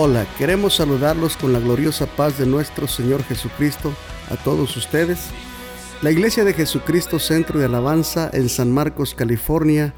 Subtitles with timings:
[0.00, 3.92] Hola, queremos saludarlos con la gloriosa paz de nuestro Señor Jesucristo
[4.30, 5.18] a todos ustedes.
[6.02, 9.94] La Iglesia de Jesucristo Centro de Alabanza en San Marcos, California,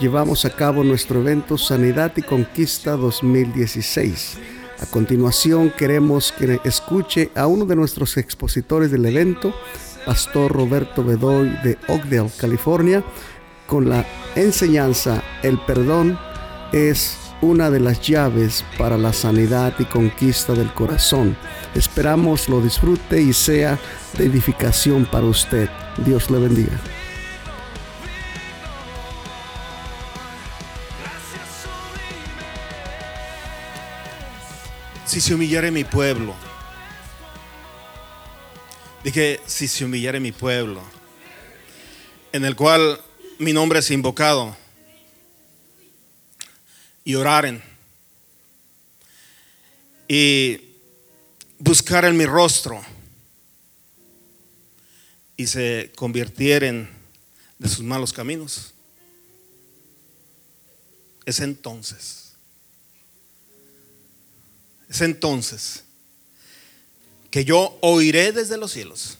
[0.00, 4.38] llevamos a cabo nuestro evento Sanidad y Conquista 2016.
[4.80, 9.54] A continuación queremos que escuche a uno de nuestros expositores del evento,
[10.06, 13.04] Pastor Roberto Bedoy de Oakdale, California,
[13.66, 14.06] con la
[14.36, 16.18] enseñanza El perdón
[16.72, 21.36] es una de las llaves para la sanidad y conquista del corazón.
[21.74, 23.78] Esperamos lo disfrute y sea
[24.16, 25.68] de edificación para usted.
[25.98, 26.80] Dios le bendiga.
[35.04, 36.34] Si se humillare mi pueblo.
[39.04, 40.80] Dije, si se humillare mi pueblo,
[42.32, 42.98] en el cual
[43.38, 44.56] mi nombre es invocado
[47.04, 47.62] y oraren
[50.08, 50.60] y
[51.58, 52.82] buscar en mi rostro
[55.36, 56.88] y se convirtieren
[57.58, 58.72] de sus malos caminos.
[61.24, 62.32] Es entonces,
[64.88, 65.84] es entonces
[67.30, 69.18] que yo oiré desde los cielos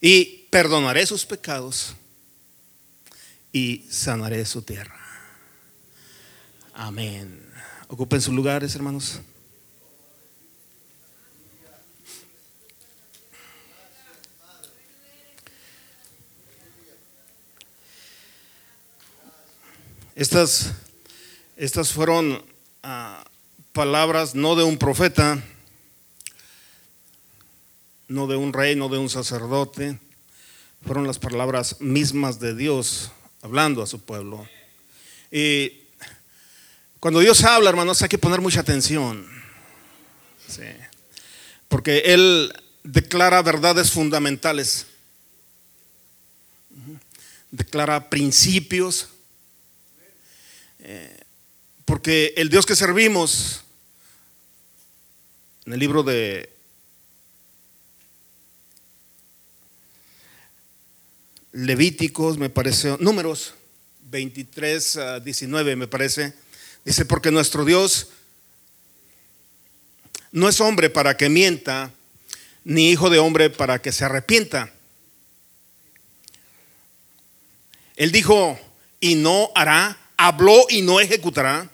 [0.00, 1.94] y perdonaré sus pecados
[3.52, 5.05] y sanaré su tierra.
[6.78, 7.40] Amén.
[7.88, 9.20] Ocupen sus lugares, hermanos.
[20.14, 20.74] Estas,
[21.56, 22.44] estas fueron
[22.82, 23.24] ah,
[23.72, 25.42] palabras no de un profeta,
[28.06, 29.98] no de un rey, no de un sacerdote,
[30.84, 34.46] fueron las palabras mismas de Dios hablando a su pueblo.
[35.32, 35.85] Y
[37.00, 39.26] cuando Dios habla, hermanos, hay que poner mucha atención.
[41.68, 42.52] Porque Él
[42.82, 44.86] declara verdades fundamentales.
[47.50, 49.08] Declara principios.
[50.80, 51.20] Eh,
[51.84, 53.62] porque el Dios que servimos,
[55.64, 56.52] en el libro de
[61.52, 63.54] Levíticos, me parece, números
[64.10, 66.34] 23 a 19, me parece
[66.86, 68.10] Dice, porque nuestro Dios
[70.30, 71.92] no es hombre para que mienta,
[72.62, 74.72] ni hijo de hombre para que se arrepienta.
[77.96, 78.56] Él dijo,
[79.00, 81.68] y no hará, habló y no ejecutará.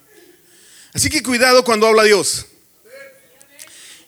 [0.95, 2.47] Así que cuidado cuando habla Dios.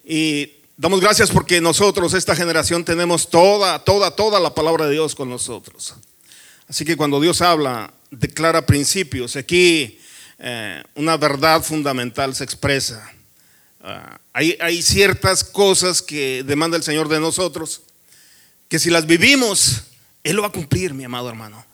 [0.07, 5.15] Y damos gracias porque nosotros, esta generación, tenemos toda, toda, toda la palabra de Dios
[5.15, 5.97] con nosotros.
[6.67, 9.37] Así que cuando Dios habla, declara principios.
[9.37, 10.01] Aquí
[10.39, 13.11] eh, una verdad fundamental se expresa.
[13.83, 17.83] Ah, hay, hay ciertas cosas que demanda el Señor de nosotros,
[18.69, 19.85] que si las vivimos,
[20.23, 21.65] Él lo va a cumplir, mi amado hermano.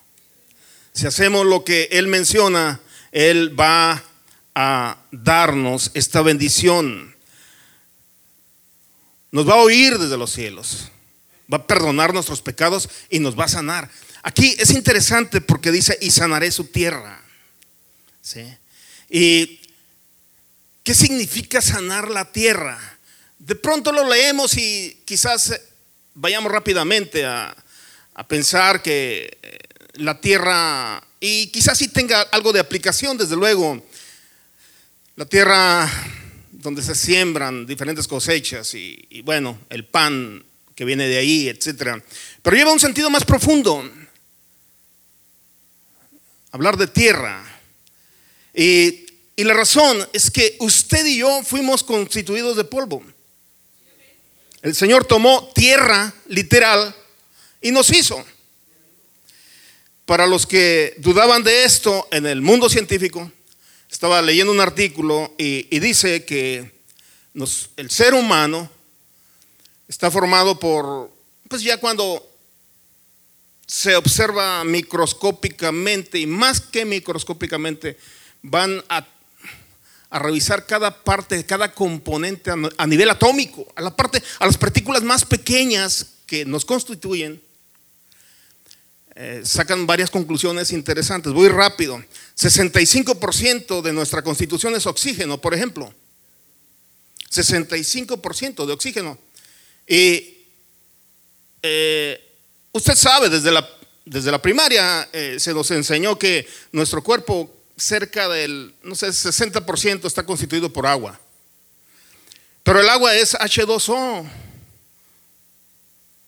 [0.92, 2.80] Si hacemos lo que Él menciona,
[3.12, 4.02] Él va
[4.54, 7.14] a darnos esta bendición.
[9.30, 10.90] Nos va a oír desde los cielos,
[11.52, 13.88] va a perdonar nuestros pecados y nos va a sanar.
[14.22, 17.19] Aquí es interesante porque dice, y sanaré su tierra.
[19.08, 19.60] ¿Y
[20.82, 22.78] qué significa sanar la tierra?
[23.38, 25.60] De pronto lo leemos y quizás
[26.14, 27.56] vayamos rápidamente a,
[28.28, 29.58] pensar que eh,
[29.94, 33.82] la tierra, y quizás sí tenga algo de aplicación, desde luego,
[35.16, 35.90] la tierra
[36.52, 42.02] donde se siembran diferentes cosechas y, y bueno, el pan que viene de ahí, etcétera.
[42.42, 43.90] Pero lleva un sentido más profundo.
[46.52, 47.59] Hablar de tierra
[48.54, 49.06] y,
[49.36, 53.02] la razón es que usted y yo fuimos constituidos de polvo.
[54.60, 56.94] El Señor tomó tierra literal
[57.62, 58.22] y nos hizo.
[60.04, 63.32] Para los que dudaban de esto en el mundo científico,
[63.90, 66.70] estaba leyendo un artículo y, dice que
[67.76, 68.70] el ser humano
[69.88, 71.10] está formado por,
[71.48, 72.30] pues ya cuando
[73.66, 77.96] se observa microscópicamente y más que microscópicamente,
[78.42, 79.06] van a,
[80.12, 85.24] revisar cada parte, cada componente a, nivel atómico, a la parte, a las partículas más
[85.24, 87.40] pequeñas que nos constituyen.
[89.14, 91.32] Eh, sacan varias conclusiones interesantes.
[91.32, 92.02] Voy rápido.
[92.36, 95.92] 65% de nuestra constitución es oxígeno, por ejemplo.
[97.30, 99.18] 65% de oxígeno.
[99.86, 100.38] Y
[101.62, 102.20] eh,
[102.72, 103.68] usted sabe, desde la,
[104.04, 110.06] desde la primaria eh, se nos enseñó que nuestro cuerpo cerca del, no sé, 60%
[110.06, 111.18] está constituido por agua.
[112.62, 114.28] Pero el agua es H2O,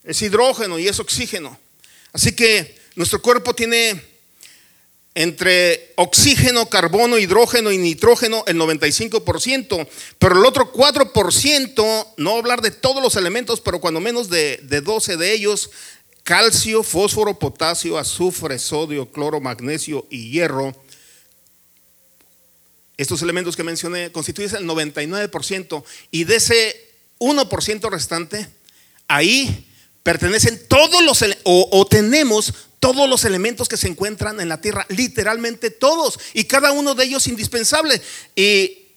[0.05, 1.59] es hidrógeno y es oxígeno.
[2.13, 4.03] Así que nuestro cuerpo tiene
[5.15, 9.87] entre oxígeno, carbono, hidrógeno y nitrógeno el 95%,
[10.19, 14.81] pero el otro 4%, no hablar de todos los elementos, pero cuando menos de, de
[14.81, 15.71] 12 de ellos,
[16.23, 20.75] calcio, fósforo, potasio, azufre, sodio, cloro, magnesio y hierro,
[23.03, 28.49] estos elementos que mencioné constituyen el 99% y de ese 1% restante,
[29.09, 29.69] ahí
[30.03, 34.87] pertenecen todos los, o, o tenemos todos los elementos que se encuentran en la tierra,
[34.89, 38.03] literalmente todos, y cada uno de ellos indispensable.
[38.35, 38.89] Y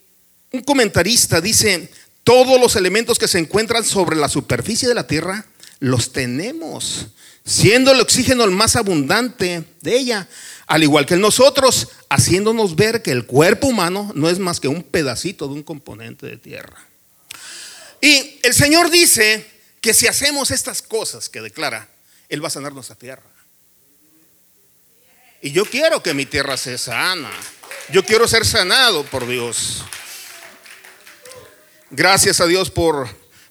[0.52, 1.92] un comentarista dice,
[2.24, 5.46] todos los elementos que se encuentran sobre la superficie de la tierra,
[5.80, 7.10] los tenemos,
[7.46, 10.28] siendo el oxígeno el más abundante de ella,
[10.68, 14.84] al igual que nosotros, haciéndonos ver que el cuerpo humano no es más que un
[14.84, 16.88] pedacito de un componente de tierra.
[18.02, 19.46] Y el Señor dice
[19.82, 21.88] que si hacemos estas cosas que declara,
[22.30, 23.24] Él va a sanar nuestra tierra.
[25.42, 27.30] Y yo quiero que mi tierra sea sana.
[27.92, 29.84] Yo quiero ser sanado por Dios.
[31.92, 33.08] Gracias a Dios por,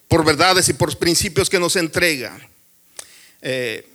[0.09, 2.37] por verdades y por principios que nos entrega.
[3.43, 3.87] Eh,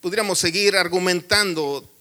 [0.00, 1.93] podríamos seguir argumentando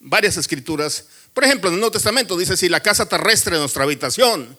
[0.00, 1.04] varias escrituras.
[1.32, 4.58] Por ejemplo, en el Nuevo Testamento dice, si la casa terrestre es nuestra habitación,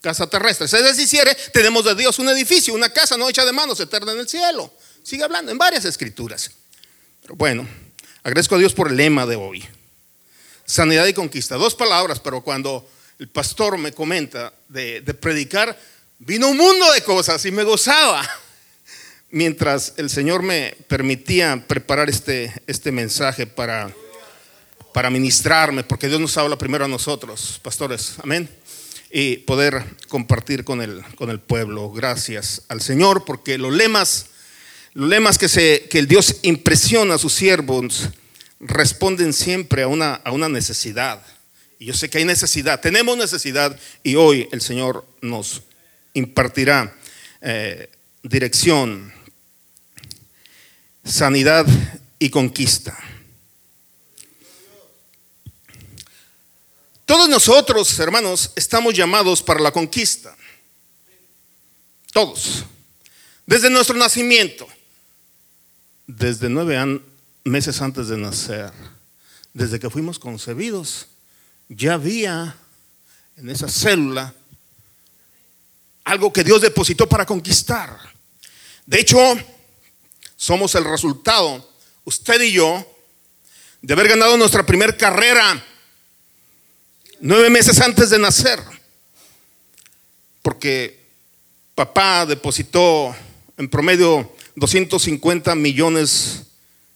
[0.00, 3.78] casa terrestre, se deshiciere, tenemos de Dios un edificio, una casa no hecha de manos,
[3.80, 4.72] eterna en el cielo.
[5.02, 6.50] Sigue hablando en varias escrituras.
[7.22, 7.68] Pero bueno,
[8.24, 9.64] Agradezco a Dios por el lema de hoy.
[10.64, 11.56] Sanidad y conquista.
[11.56, 12.88] Dos palabras, pero cuando
[13.18, 15.76] el pastor me comenta de, predicar,
[16.20, 18.22] vino un mundo de cosas y me gozaba.
[19.30, 23.92] Mientras el Señor me permitía preparar este, este mensaje para,
[24.92, 28.48] para ministrarme, porque Dios nos habla primero a nosotros, pastores, amén,
[29.10, 31.90] y poder compartir con el, con el pueblo.
[31.90, 34.26] Gracias al Señor, porque los lemas
[34.94, 38.10] los lemas que, se, que el Dios impresiona a sus siervos
[38.60, 41.24] responden siempre a una, a una necesidad.
[41.78, 45.62] Y yo sé que hay necesidad, tenemos necesidad y hoy el Señor nos
[46.12, 46.94] impartirá
[47.40, 47.88] eh,
[48.22, 49.12] dirección,
[51.04, 51.66] sanidad
[52.18, 52.96] y conquista.
[57.12, 60.34] Todos nosotros, hermanos, estamos llamados para la conquista.
[62.10, 62.64] Todos.
[63.44, 64.66] Desde nuestro nacimiento
[66.06, 67.02] desde nueve
[67.44, 68.72] meses antes de nacer,
[69.52, 71.08] desde que fuimos concebidos,
[71.68, 72.56] ya había
[73.36, 74.32] en esa célula
[76.04, 77.94] algo que Dios depositó para conquistar.
[78.86, 79.18] De hecho,
[80.34, 81.74] somos el resultado,
[82.04, 82.90] usted y yo,
[83.82, 85.62] de haber ganado nuestra primera carrera
[87.22, 88.60] nueve meses antes de nacer.
[90.42, 91.00] Porque
[91.74, 93.14] papá depositó
[93.56, 96.42] en promedio 250 millones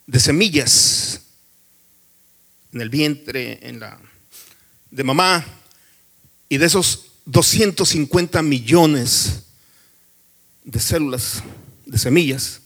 [0.07, 1.21] de semillas
[2.73, 3.61] en el vientre
[4.91, 5.47] de mamá.
[6.49, 9.43] Y de esos 250 millones
[10.63, 11.43] de células,
[11.85, 12.61] de semillas,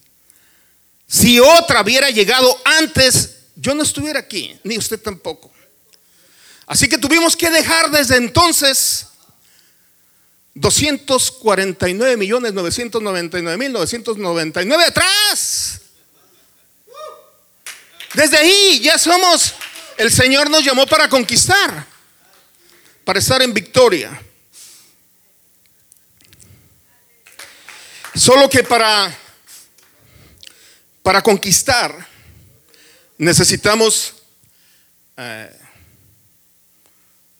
[1.06, 5.49] si otra hubiera llegado antes, yo no estuviera aquí, ni usted tampoco.
[6.70, 9.08] Así que tuvimos que dejar desde entonces
[10.54, 15.80] 249 millones 999 mil 999 atrás.
[18.14, 19.54] Desde ahí ya somos,
[19.96, 21.88] el Señor nos llamó para conquistar,
[23.04, 24.22] para estar en victoria.
[28.14, 29.12] Solo que para,
[31.02, 32.06] para conquistar
[33.18, 34.14] necesitamos
[35.16, 35.59] eh,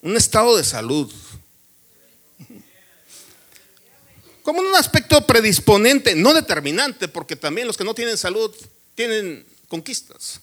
[0.01, 1.11] un estado de salud
[4.43, 8.53] como un aspecto predisponente, no determinante, porque también los que no tienen salud
[8.95, 10.41] tienen conquistas.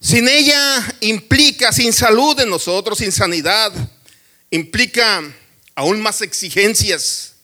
[0.00, 3.72] Sin ella implica, sin salud en nosotros, sin sanidad,
[4.50, 5.22] implica
[5.74, 7.34] aún más exigencias,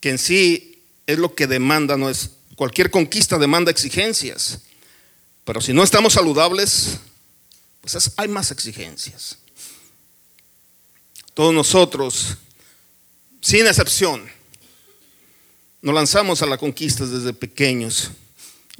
[0.00, 4.58] que en sí es lo que demanda, no es cualquier conquista demanda exigencias.
[5.44, 6.98] Pero si no estamos saludables,
[7.80, 9.38] pues hay más exigencias.
[11.34, 12.36] Todos nosotros
[13.40, 14.30] sin excepción,
[15.80, 18.10] nos lanzamos a las conquistas desde pequeños,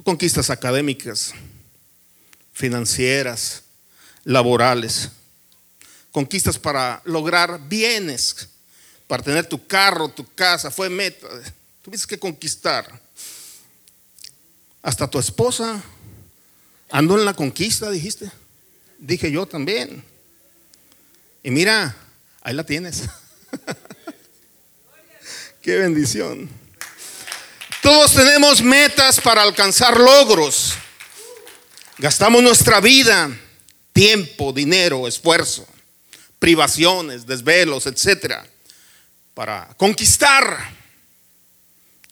[0.03, 1.33] conquistas académicas,
[2.53, 3.63] financieras,
[4.23, 5.09] laborales,
[6.11, 8.49] conquistas para lograr bienes,
[9.07, 11.27] para tener tu carro, tu casa, fue meta.
[11.81, 13.01] Tuviste que conquistar.
[14.83, 15.83] Hasta tu esposa
[16.91, 18.31] andó en la conquista, dijiste.
[19.01, 20.03] Dije yo también.
[21.43, 21.95] Y mira,
[22.41, 23.03] ahí la tienes.
[25.61, 26.49] Qué bendición.
[27.81, 30.75] Todos tenemos metas para alcanzar logros.
[31.97, 33.29] Gastamos nuestra vida,
[33.91, 35.67] tiempo, dinero, esfuerzo,
[36.39, 38.47] privaciones, desvelos, etcétera,
[39.33, 40.73] para conquistar,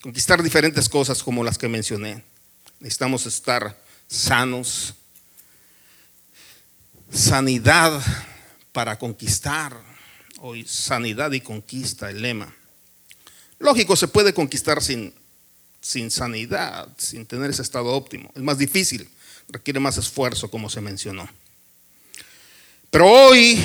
[0.02, 2.24] conquistar diferentes cosas como las que mencioné.
[2.80, 4.94] Necesitamos estar sanos,
[7.12, 8.02] sanidad
[8.72, 9.82] para conquistar.
[10.42, 12.54] Hoy sanidad y conquista, el lema.
[13.60, 15.14] Lógico, se puede conquistar sin,
[15.82, 18.32] sin sanidad, sin tener ese estado óptimo.
[18.36, 19.10] Es más difícil,
[19.50, 21.30] requiere más esfuerzo, como se mencionó.
[22.90, 23.62] Pero hoy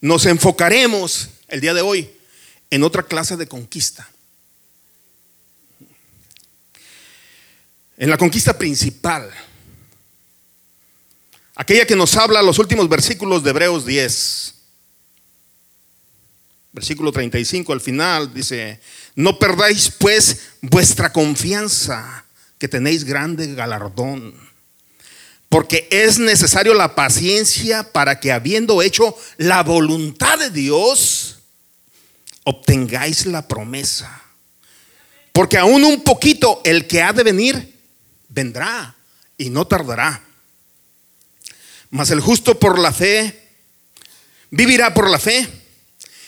[0.00, 2.10] nos enfocaremos, el día de hoy,
[2.70, 4.08] en otra clase de conquista.
[7.98, 9.30] En la conquista principal
[11.60, 14.54] aquella que nos habla los últimos versículos de Hebreos 10.
[16.72, 18.80] Versículo 35 al final dice,
[19.14, 22.24] no perdáis pues vuestra confianza,
[22.58, 24.34] que tenéis grande galardón,
[25.50, 31.40] porque es necesario la paciencia para que habiendo hecho la voluntad de Dios,
[32.44, 34.22] obtengáis la promesa.
[35.32, 37.78] Porque aún un poquito el que ha de venir,
[38.30, 38.96] vendrá
[39.36, 40.29] y no tardará.
[41.90, 43.48] Mas el justo por la fe
[44.50, 45.48] vivirá por la fe.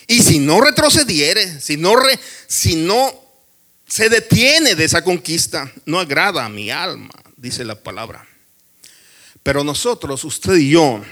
[0.06, 3.12] Y si no retrocediere, si no,
[3.86, 8.26] se detiene de esa conquista, no agrada a mi alma, dice la palabra.
[9.42, 11.02] Pero nosotros, usted y yo,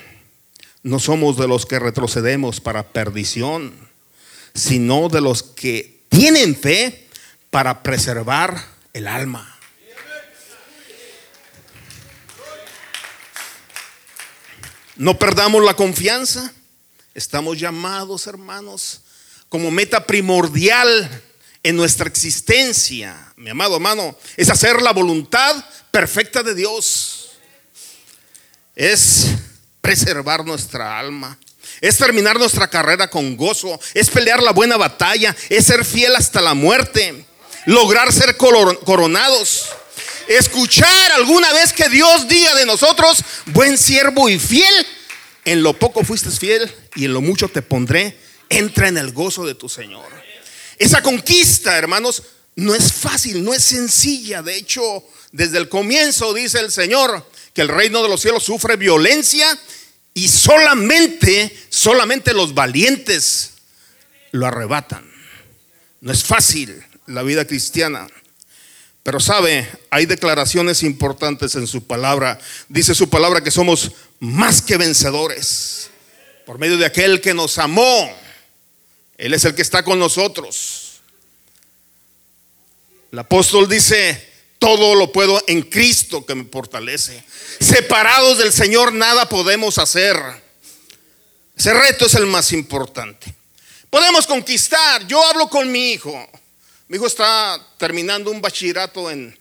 [0.83, 3.73] no somos de los que retrocedemos para perdición,
[4.55, 7.09] sino de los que tienen fe
[7.51, 9.50] para preservar el alma.
[15.01, 16.53] No perdamos la confianza.
[17.15, 19.01] Estamos llamados, hermanos,
[19.49, 21.23] como meta primordial
[21.63, 27.31] en nuestra existencia, mi amado hermano, es hacer la voluntad perfecta de Dios.
[28.77, 29.29] Es
[29.81, 31.39] preservar nuestra alma.
[31.81, 33.81] Es terminar nuestra carrera con gozo.
[33.95, 35.35] Es pelear la buena batalla.
[35.49, 37.25] Es ser fiel hasta la muerte.
[37.65, 39.71] Lograr ser coronados
[40.39, 44.87] escuchar alguna vez que Dios diga de nosotros, buen siervo y fiel,
[45.45, 48.17] en lo poco fuiste fiel y en lo mucho te pondré,
[48.49, 50.07] entra en el gozo de tu Señor.
[50.79, 52.23] Esa conquista, hermanos,
[52.55, 54.43] no es fácil, no es sencilla.
[54.43, 58.77] De hecho, desde el comienzo dice el Señor que el reino de los cielos sufre
[58.77, 59.47] violencia
[60.15, 63.51] y solamente, solamente los valientes
[64.31, 65.11] lo arrebatan.
[66.01, 68.07] No es fácil la vida cristiana.
[69.03, 72.39] Pero sabe, hay declaraciones importantes en su palabra.
[72.69, 75.91] Dice su palabra que somos más que vencedores
[76.45, 78.15] por medio de aquel que nos amó.
[79.17, 81.01] Él es el que está con nosotros.
[83.13, 84.29] El apóstol dice,
[84.59, 87.25] todo lo puedo en Cristo que me fortalece.
[87.59, 90.17] Separados del Señor nada podemos hacer.
[91.57, 93.35] Ese reto es el más importante.
[93.89, 95.07] Podemos conquistar.
[95.07, 96.29] Yo hablo con mi hijo.
[96.91, 99.39] Mi hijo está terminando un bachillerato en,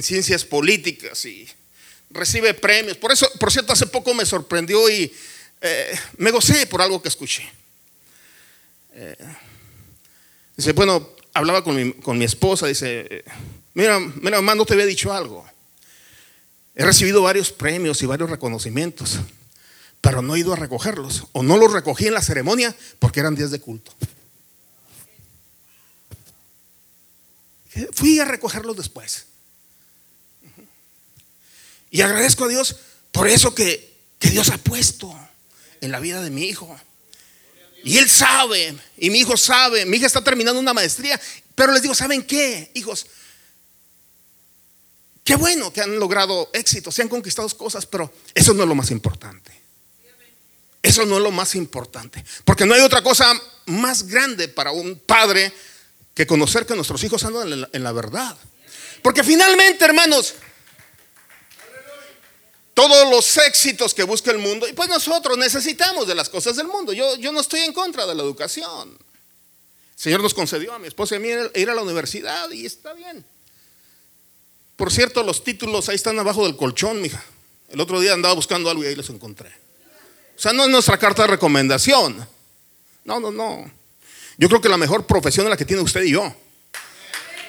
[0.00, 1.48] ciencias políticas y
[2.10, 2.96] recibe premios.
[2.96, 5.12] Por eso, por cierto, hace poco me sorprendió y
[5.62, 7.42] eh, me gocé por algo que escuché.
[8.92, 9.16] Eh,
[10.56, 13.24] dice, bueno, hablaba con mi, con mi esposa, dice,
[13.74, 15.44] mira, mira, mamá, no te había dicho algo.
[16.76, 19.18] He recibido varios premios y varios reconocimientos,
[20.00, 21.26] pero no he ido a recogerlos.
[21.32, 23.92] O no los recogí en la ceremonia porque eran días de culto.
[27.92, 29.26] Fui a recogerlos después.
[31.90, 32.76] Y agradezco a Dios
[33.12, 35.14] por eso que, Dios ha puesto
[35.80, 36.78] en la vida de mi hijo.
[37.84, 41.20] Y él sabe, y mi hijo sabe, mi hija está terminando una maestría,
[41.54, 43.06] pero les digo, ¿saben qué, hijos?
[45.22, 48.74] Qué bueno que han logrado éxito, se han conquistado cosas, pero eso no es lo
[48.74, 49.52] más importante.
[50.82, 53.32] Eso no es lo más importante, porque no hay otra cosa
[53.66, 55.52] más grande para un padre
[56.16, 58.34] que conocer que nuestros hijos andan en la, verdad.
[59.02, 60.34] Porque finalmente, hermanos,
[62.72, 66.68] todos los éxitos que busca el mundo, y pues nosotros necesitamos de las cosas del
[66.68, 66.94] mundo.
[66.94, 68.96] Yo, yo no estoy en contra de la educación.
[68.98, 72.64] El Señor nos concedió a mi esposa y a mí ir a la universidad y
[72.64, 73.22] está bien.
[74.76, 77.22] Por cierto, los títulos ahí están abajo del colchón, mija.
[77.68, 79.50] El otro día andaba buscando algo y ahí los encontré.
[80.34, 82.26] O sea, no es nuestra carta de recomendación.
[83.04, 83.70] No, no, no.
[84.38, 86.34] Yo creo que la mejor profesión es la que tiene usted y yo.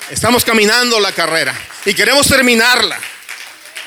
[0.10, 1.54] Estamos caminando la carrera
[1.86, 2.98] y queremos terminarla.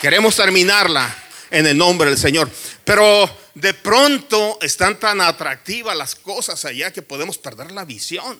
[0.02, 1.14] Queremos terminarla
[1.50, 2.50] en el nombre del Señor.
[2.85, 8.38] Pero de pronto están tan atractivas las cosas allá que podemos perder la visión.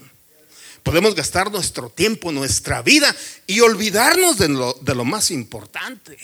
[0.83, 3.15] Podemos gastar nuestro tiempo, nuestra vida
[3.47, 6.19] y olvidarnos de lo, de lo más importante.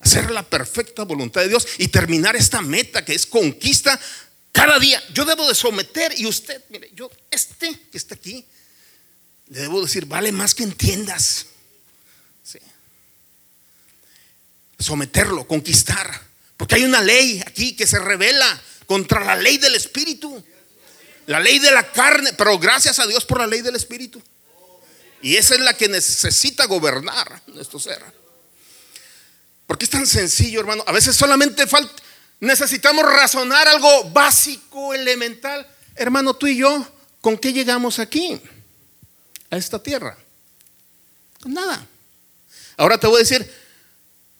[0.00, 3.98] Hacer la perfecta voluntad de Dios y terminar esta meta que es conquista
[4.52, 5.02] cada día.
[5.12, 8.46] Yo debo de someter y usted, mire, yo, este que está aquí,
[9.48, 11.46] le debo decir, vale más que entiendas.
[14.78, 16.22] Someterlo, conquistar.
[16.56, 20.44] Porque hay una ley aquí que se revela contra la ley del Espíritu.
[21.26, 24.20] La ley de la carne, pero gracias a Dios por la ley del Espíritu.
[25.22, 28.02] Y esa es la que necesita gobernar nuestro ser.
[29.66, 30.82] Porque es tan sencillo, hermano.
[30.86, 32.01] A veces solamente falta,
[32.42, 35.64] necesitamos razonar algo básico, elemental.
[35.94, 36.86] Hermano, tú y yo,
[37.20, 38.40] ¿con qué llegamos aquí?
[39.48, 40.18] A esta tierra.
[41.40, 41.86] Con nada.
[42.76, 43.48] Ahora te voy a decir,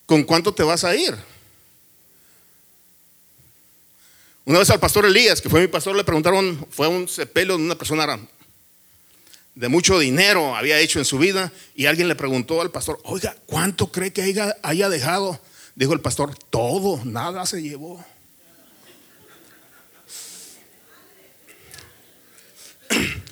[0.04, 1.16] ¿con cuánto te vas a ir?
[4.44, 7.62] Una vez al pastor Elías, que fue mi pastor, le preguntaron, fue un sepelio de
[7.62, 8.18] una persona
[9.54, 13.36] de mucho dinero, había hecho en su vida, y alguien le preguntó al pastor, oiga,
[13.46, 15.40] ¿cuánto cree que haya, haya dejado?
[15.74, 18.04] Dijo el pastor, todo, nada se llevó.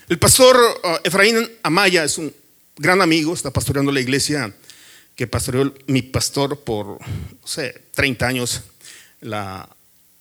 [0.08, 2.34] El pastor uh, Efraín Amaya es un
[2.76, 4.52] gran amigo, está pastoreando la iglesia
[5.14, 8.62] que pastoreó mi pastor por, no sé, 30 años,
[9.20, 9.68] la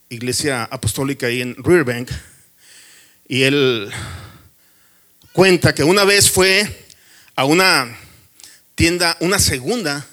[0.09, 2.11] iglesia apostólica ahí en Riverbank.
[3.27, 3.89] Y él
[5.31, 6.85] cuenta que una vez fue
[7.35, 7.97] a una
[8.75, 10.05] tienda, una segunda,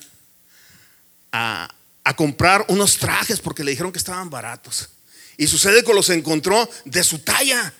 [1.32, 1.68] a,
[2.06, 4.90] a comprar unos trajes porque le dijeron que estaban baratos.
[5.36, 7.74] Y sucede que los encontró de su talla.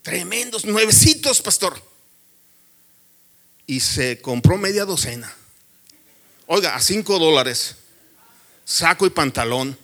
[0.00, 1.82] Tremendos, nuevecitos, pastor.
[3.66, 5.30] Y se compró media docena.
[6.46, 7.76] Oiga, a cinco dólares.
[8.64, 9.78] Saco y pantalón.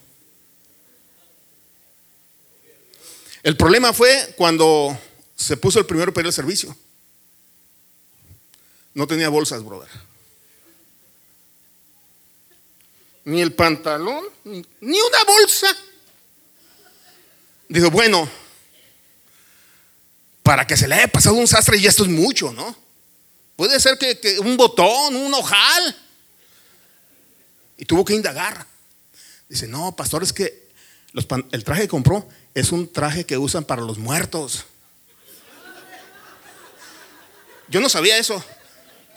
[3.43, 4.99] El problema fue cuando
[5.35, 6.75] se puso el primero para el servicio.
[8.95, 9.89] No tenía bolsas, brother.
[13.25, 14.61] Ni el pantalón, ni
[15.01, 15.75] una bolsa.
[17.67, 18.29] Dijo, bueno,
[20.43, 22.77] para que se le haya pasado un sastre y esto es mucho, ¿no?
[23.55, 25.97] Puede ser que, un botón, un ojal.
[27.77, 28.65] Y tuvo que indagar.
[29.49, 30.69] Dice, no, pastor, es que
[31.51, 34.65] el traje que compró es un traje que usan para los muertos.
[37.67, 38.43] Yo no sabía eso.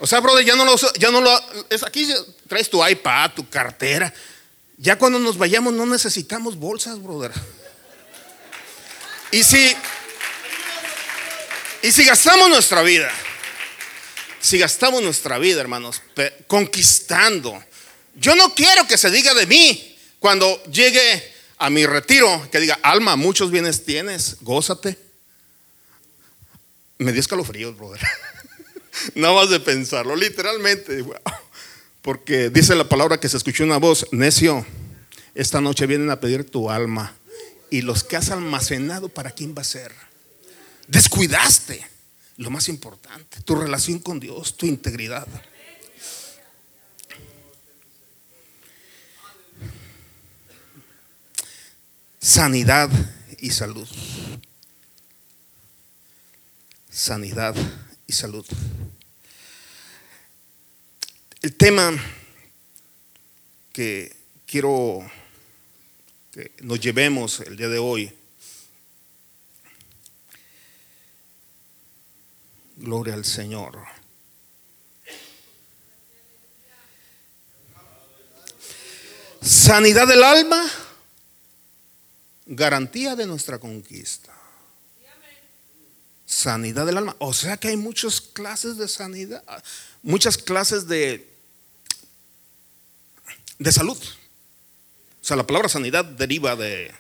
[0.01, 2.09] O sea, brother, ya no lo, ya no lo, es aquí
[2.47, 4.13] traes tu iPad, tu cartera.
[4.77, 7.33] Ya cuando nos vayamos no necesitamos bolsas, brother.
[9.33, 9.77] Y si
[11.83, 13.11] y si gastamos nuestra vida,
[14.41, 16.03] si gastamos nuestra vida, hermanos,
[16.47, 17.63] conquistando,
[18.17, 22.79] yo no quiero que se diga de mí cuando llegue a mi retiro, que diga,
[22.83, 24.99] alma, muchos bienes tienes, gózate.
[26.99, 28.01] Me dio escalofríos, brother.
[29.15, 31.05] Nada más de pensarlo, literalmente.
[32.03, 34.65] Porque dice la palabra que se escuchó una voz, necio,
[35.35, 37.15] esta noche vienen a pedir tu alma.
[37.71, 39.93] Y los que has almacenado, ¿para quién va a ser?
[40.87, 41.87] Descuidaste
[42.39, 45.27] lo más importante, tu relación con Dios, tu integridad.
[52.21, 52.91] Sanidad
[53.39, 53.89] y salud.
[56.91, 57.55] Sanidad
[58.09, 58.44] y salud.
[61.42, 61.92] El tema
[63.73, 64.16] que
[64.47, 65.09] quiero
[66.33, 68.12] que nos llevemos el día de hoy
[72.79, 73.77] Gloria al Señor.
[79.42, 80.64] Sanidad del alma,
[82.47, 84.38] garantía de nuestra conquista.
[86.29, 87.17] Sanidad del alma.
[87.21, 89.43] O sea que hay muchas clases de sanidad,
[90.03, 91.27] muchas clases de,
[93.59, 93.97] de salud.
[93.97, 96.93] O sea, la palabra sanidad deriva de,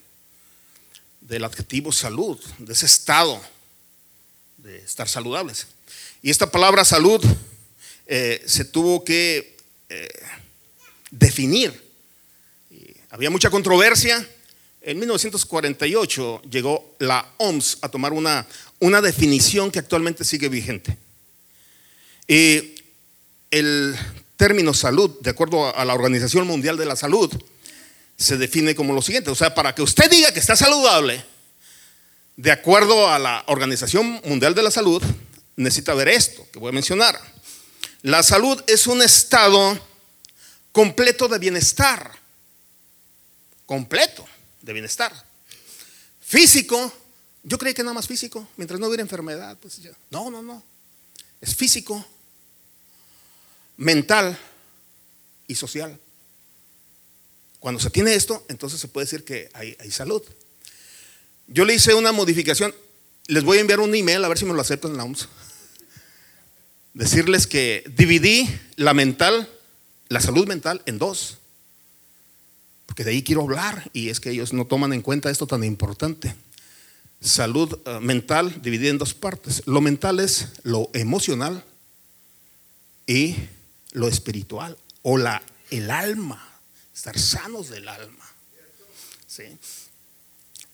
[1.20, 3.38] del adjetivo salud, de ese estado
[4.56, 5.66] de estar saludables.
[6.22, 7.22] Y esta palabra salud
[8.06, 9.58] eh, se tuvo que
[9.90, 10.08] eh,
[11.10, 11.86] definir.
[13.10, 14.26] había mucha controversia.
[14.80, 18.46] En 1948 llegó la OMS a tomar una,
[18.80, 20.96] una definición que actualmente sigue vigente.
[22.26, 22.74] Y
[23.50, 23.96] el
[24.36, 27.32] término salud, de acuerdo a la Organización Mundial de la Salud,
[28.16, 29.30] se define como lo siguiente.
[29.30, 31.24] O sea, para que usted diga que está saludable,
[32.36, 35.02] de acuerdo a la Organización Mundial de la Salud,
[35.56, 37.18] necesita ver esto que voy a mencionar.
[38.02, 39.78] La salud es un estado
[40.72, 42.18] completo de bienestar
[43.68, 44.26] completo
[44.62, 45.12] de bienestar.
[46.22, 46.90] Físico,
[47.48, 49.90] yo creí que nada más físico, mientras no hubiera enfermedad, pues ya.
[50.10, 50.62] No, no, no.
[51.40, 52.04] Es físico,
[53.78, 54.38] mental
[55.46, 55.98] y social.
[57.58, 60.22] Cuando se tiene esto, entonces se puede decir que hay, hay salud.
[61.46, 62.74] Yo le hice una modificación.
[63.28, 65.26] Les voy a enviar un email a ver si me lo aceptan en la OMS.
[66.92, 69.50] Decirles que dividí la mental,
[70.08, 71.38] la salud mental en dos.
[72.84, 75.64] Porque de ahí quiero hablar y es que ellos no toman en cuenta esto tan
[75.64, 76.36] importante.
[77.20, 79.62] Salud eh, mental dividida en dos partes.
[79.66, 81.64] Lo mental es lo emocional
[83.06, 83.34] y
[83.92, 86.60] lo espiritual o la, el alma,
[86.94, 88.24] estar sanos del alma.
[89.26, 89.44] ¿Sí?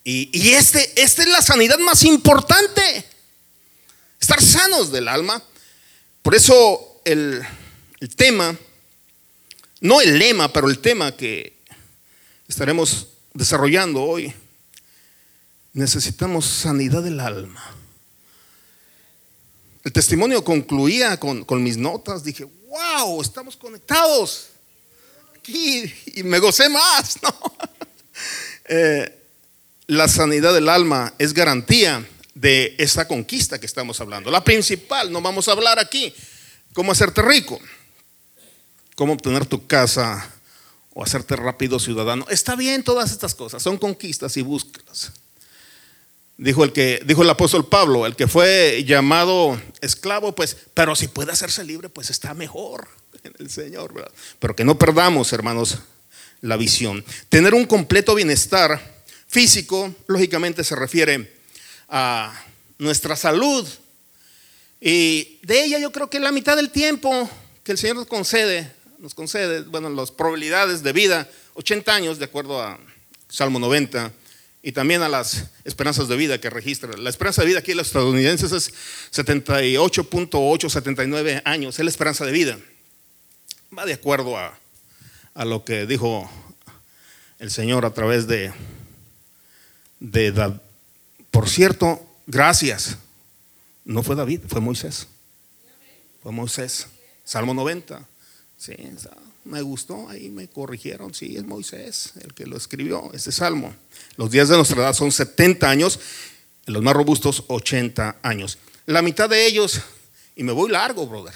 [0.06, 3.04] Y, este, esta es la sanidad más importante.
[4.20, 5.42] Estar sanos del alma.
[6.20, 7.42] Por eso el,
[8.00, 8.54] el tema,
[9.80, 11.56] no el lema, pero el tema que
[12.48, 14.32] estaremos desarrollando hoy,
[15.74, 17.62] necesitamos sanidad del alma.
[19.82, 22.24] El testimonio concluía con, con, mis notas.
[22.24, 24.46] Dije, wow, estamos conectados.
[25.36, 27.18] Aquí, y me gocé más.
[27.22, 27.30] ¿no?
[28.66, 29.20] Eh,
[29.88, 34.30] la sanidad del alma es garantía de esa conquista que estamos hablando.
[34.30, 36.14] La principal, no vamos a hablar aquí,
[36.72, 37.60] cómo hacerte rico,
[38.96, 40.30] cómo obtener tu casa
[40.94, 42.24] o hacerte rápido ciudadano.
[42.30, 45.12] Está bien todas estas cosas, son conquistas y búsquedas.
[46.36, 51.06] Dijo el que dijo el apóstol Pablo, el que fue llamado esclavo, pues, pero si
[51.06, 52.88] puede hacerse libre, pues está mejor
[53.22, 55.78] en el Señor, Pero que no perdamos, hermanos,
[56.40, 57.04] la visión.
[57.28, 61.32] Tener un completo bienestar físico, lógicamente se refiere
[61.88, 62.32] a
[62.78, 63.66] nuestra salud.
[64.80, 67.30] Y de ella yo creo que la mitad del tiempo
[67.62, 72.26] que el Señor nos concede, nos concede, bueno, las probabilidades de vida, 80 años de
[72.26, 72.78] acuerdo a
[73.28, 74.12] Salmo 90,
[74.64, 76.96] y también a las esperanzas de vida que registra.
[76.96, 78.72] La esperanza de vida aquí en los estadounidenses es
[79.12, 82.58] 78.8, 79 años, es la esperanza de vida.
[83.76, 84.58] Va de acuerdo a,
[85.34, 86.30] a lo que dijo
[87.38, 88.52] el Señor a través de
[90.00, 90.60] de David.
[91.30, 92.96] Por cierto, gracias.
[93.84, 95.08] No fue David, fue Moisés.
[96.22, 96.86] Fue Moisés.
[97.24, 98.06] Salmo 90.
[98.64, 98.72] Sí,
[99.44, 101.12] me gustó, ahí me corrigieron.
[101.12, 103.74] Sí, es Moisés el que lo escribió, ese salmo.
[104.16, 106.00] Los días de nuestra edad son 70 años,
[106.66, 108.58] los más robustos 80 años.
[108.86, 109.80] La mitad de ellos,
[110.34, 111.34] y me voy largo, brother.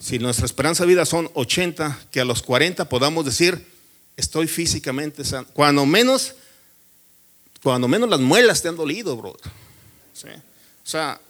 [0.00, 3.64] Si nuestra esperanza de vida son 80, que a los 40 podamos decir,
[4.16, 5.46] estoy físicamente sano.
[5.52, 6.34] Cuando menos
[7.62, 9.30] cuando menos las muelas te han dolido, bro.
[9.30, 11.20] O sea,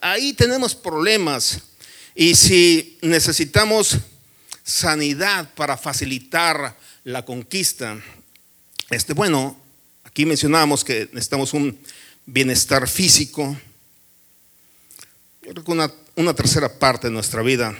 [0.00, 1.62] ahí tenemos problemas.
[2.14, 3.98] Y si necesitamos
[4.64, 7.98] sanidad para facilitar la conquista,
[8.90, 9.56] este, bueno,
[10.04, 11.78] aquí mencionamos que necesitamos un
[12.26, 13.56] bienestar físico.
[15.42, 17.76] Yo creo que una, una tercera parte de nuestra vida,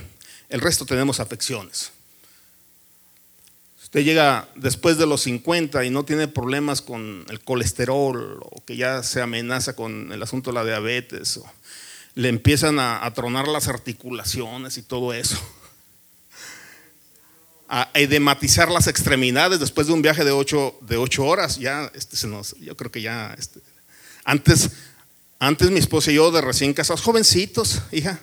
[0.48, 1.92] el resto tenemos afecciones.
[3.88, 8.76] Usted llega después de los 50 y no tiene problemas con el colesterol o que
[8.76, 11.50] ya se amenaza con el asunto de la diabetes, o
[12.18, 15.38] le empiezan a, tronar las articulaciones y todo eso,
[17.68, 22.16] a edematizar las extremidades después de un viaje de ocho, de ocho horas, ya este
[22.16, 23.60] se nos, yo creo que ya, este,
[24.24, 24.70] antes,
[25.38, 28.18] antes mi esposa y yo de recién casados, jovencitos, hija,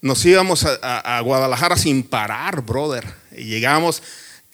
[0.00, 4.02] nos íbamos a, a Guadalajara sin parar, brother, y llegamos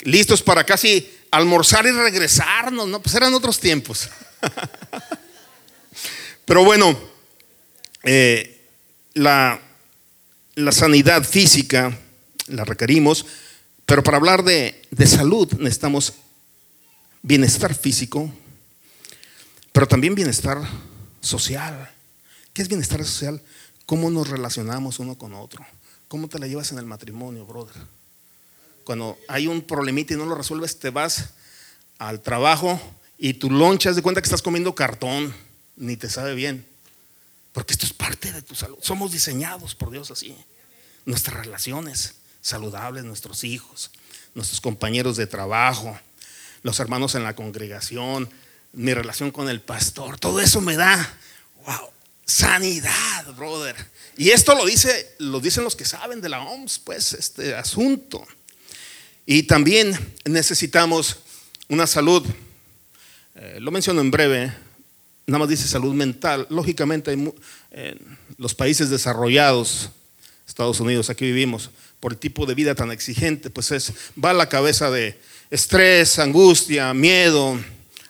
[0.01, 3.01] listos para casi almorzar y regresarnos, ¿no?
[3.01, 4.11] Pues eran otros tiempos.
[6.45, 7.12] Pero bueno,
[8.03, 8.67] eh,
[9.13, 9.59] la,
[10.55, 11.97] la, sanidad física
[12.47, 13.25] la requerimos,
[13.85, 16.13] pero para hablar de, de salud necesitamos
[17.21, 18.31] bienestar físico,
[19.71, 20.61] pero también bienestar
[21.21, 21.89] social.
[22.53, 23.41] ¿Qué es bienestar social?
[23.85, 25.65] ¿Cómo nos relacionamos uno con otro?
[26.07, 27.75] ¿Cómo te la llevas en el matrimonio, brother?
[28.83, 31.29] Cuando hay un problemita y no lo resuelves, te vas
[31.97, 32.79] al trabajo
[33.17, 35.33] y tu loncha, de cuenta que estás comiendo cartón,
[35.75, 36.65] ni te sabe bien.
[37.53, 38.77] Porque esto es parte de tu salud.
[38.81, 40.35] Somos diseñados por Dios así.
[41.05, 43.91] Nuestras relaciones saludables, nuestros hijos,
[44.35, 45.97] nuestros compañeros de trabajo,
[46.63, 48.29] los hermanos en la congregación,
[48.73, 51.17] mi relación con el pastor, todo eso me da,
[51.65, 51.89] wow,
[52.25, 53.75] sanidad, brother.
[54.17, 58.25] Y esto lo dice, lo dicen los que saben de la OMS, pues, este asunto.
[59.25, 61.17] Y también necesitamos
[61.69, 62.25] una salud,
[63.35, 64.53] eh, lo menciono en breve,
[65.27, 66.47] nada más dice salud mental.
[66.49, 67.33] Lógicamente, en
[68.37, 69.89] los países desarrollados,
[70.47, 74.33] Estados Unidos, aquí vivimos, por el tipo de vida tan exigente, pues es, va a
[74.33, 75.17] la cabeza de
[75.49, 77.57] estrés, angustia, miedo,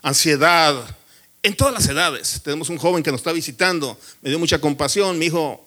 [0.01, 0.97] ansiedad,
[1.43, 2.41] en todas las edades.
[2.43, 5.63] Tenemos un joven que nos está visitando, me dio mucha compasión, mi hijo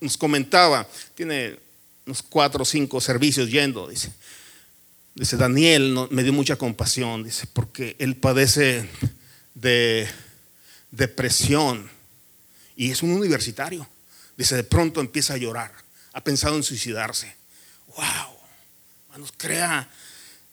[0.00, 1.58] nos comentaba, tiene
[2.06, 4.12] unos cuatro o cinco servicios yendo, dice.
[5.14, 8.88] Dice, Daniel me dio mucha compasión, dice, porque él padece
[9.54, 10.08] de
[10.96, 11.90] depresión
[12.76, 13.88] y es un universitario.
[14.36, 15.72] Dice, de pronto empieza a llorar,
[16.12, 17.34] ha pensado en suicidarse.
[17.96, 18.36] ¡Wow!
[19.06, 19.88] Hermanos, crea,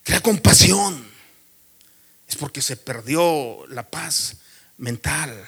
[0.03, 1.09] crea compasión.
[2.27, 4.37] Es porque se perdió la paz
[4.77, 5.45] mental,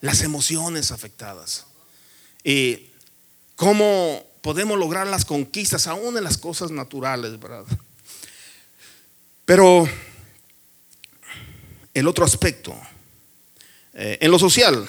[0.00, 1.66] las emociones afectadas.
[2.42, 2.88] Y
[3.56, 7.64] cómo podemos lograr las conquistas aún en las cosas naturales, ¿verdad?
[9.44, 9.86] Pero
[11.92, 12.74] el otro aspecto,
[13.94, 14.88] eh, en lo social,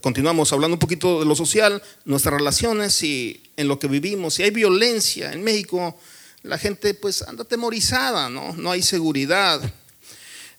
[0.00, 4.34] continuamos hablando un poquito de lo social, nuestras relaciones y en lo que vivimos.
[4.34, 5.98] Si hay violencia en México,
[6.42, 8.52] la gente pues anda temorizada, ¿no?
[8.54, 9.60] No hay seguridad.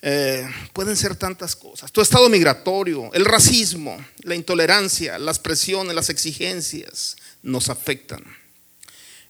[0.02, 1.92] Eh, pueden ser tantas cosas.
[1.92, 8.24] Tu estado migratorio, el racismo, la intolerancia, las presiones, las exigencias nos afectan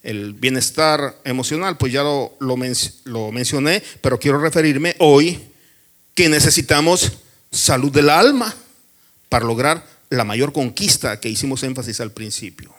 [0.03, 2.57] el bienestar emocional, pues ya lo, lo,
[3.31, 5.39] mencioné, pero quiero referirme hoy
[6.13, 7.13] que necesitamos
[7.53, 8.53] salud del alma
[9.29, 12.73] para lograr la mayor conquista que hicimos énfasis al principio.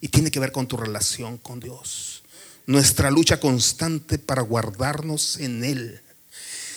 [0.00, 2.22] Y tiene que ver con tu relación con Dios.
[2.66, 6.02] Nuestra lucha constante para guardarnos en Él.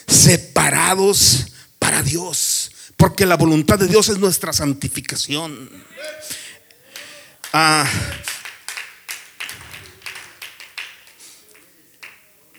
[0.08, 1.48] Separados
[1.80, 2.72] para Dios.
[2.96, 5.70] Porque la voluntad de Dios es nuestra santificación.
[7.52, 7.90] Ah,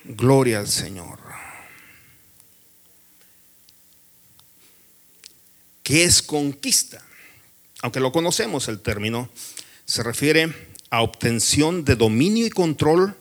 [0.05, 1.30] Gloria al Señor.
[5.91, 7.03] ¿Qué es conquista?
[7.83, 9.29] Aunque lo conocemos el término,
[9.85, 10.55] se refiere
[10.89, 13.17] a obtención de dominio y control,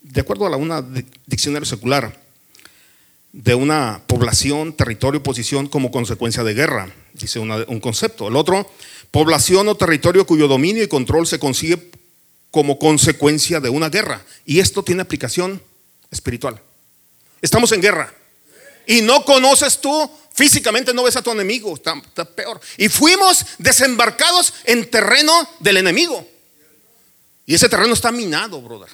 [0.00, 0.82] de acuerdo a la, una
[1.26, 2.18] diccionario secular,
[3.30, 8.28] de una población, territorio, posición como consecuencia de guerra, dice un concepto.
[8.28, 8.72] El otro,
[9.10, 11.90] población o territorio cuyo dominio y control se consigue
[12.50, 14.24] como consecuencia de una guerra.
[14.46, 15.60] Y esto tiene aplicación
[16.10, 16.58] espiritual.
[17.42, 18.14] Estamos en guerra.
[18.86, 22.60] Y no conoces tú, físicamente no ves a tu enemigo, está, peor.
[22.76, 26.28] Y fuimos desembarcados en terreno del enemigo.
[27.46, 28.90] Y ese terreno está minado, brother.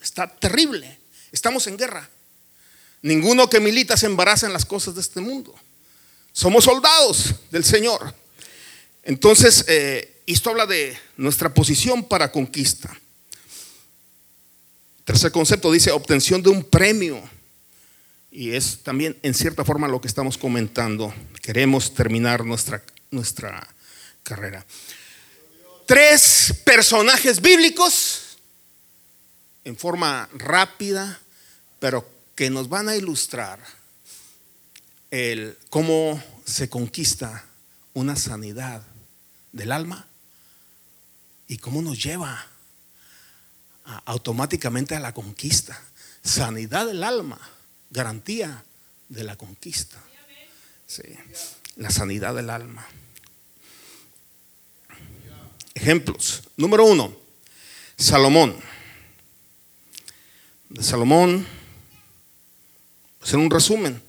[0.00, 0.98] Está terrible.
[1.32, 2.08] Estamos en guerra.
[3.02, 5.54] Ninguno que milita se embaraza en las cosas de este mundo.
[6.32, 8.14] Somos soldados del Señor.
[9.02, 12.96] Entonces, eh, esto habla de nuestra posición para conquista.
[15.04, 17.20] Tercer concepto dice obtención de un premio.
[18.30, 21.12] Y es también en cierta forma lo que estamos comentando.
[21.42, 23.66] Queremos terminar nuestra, nuestra
[24.22, 24.64] carrera.
[25.86, 28.38] Tres personajes bíblicos
[29.64, 31.20] en forma rápida,
[31.80, 33.60] pero que nos van a ilustrar
[35.10, 37.44] el cómo se conquista
[37.94, 38.82] una sanidad
[39.52, 40.06] del alma
[41.48, 42.46] y cómo nos lleva
[44.04, 45.82] automáticamente a la conquista.
[46.22, 47.40] Sanidad del alma,
[47.90, 48.64] garantía
[49.08, 50.02] de la conquista.
[51.76, 52.86] la sanidad del alma.
[55.74, 56.42] Ejemplos.
[56.56, 57.14] Número uno,
[57.96, 58.56] Salomón.
[60.80, 61.46] Salomón,
[63.20, 64.00] hacer un resumen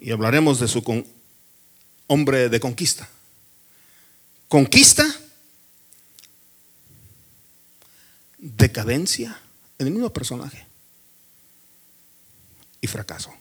[0.00, 1.04] y hablaremos de su
[2.08, 3.08] hombre de conquista.
[4.48, 5.06] Conquista
[8.38, 9.40] decadencia
[9.78, 10.67] en el mismo personaje
[12.80, 13.32] y fracaso.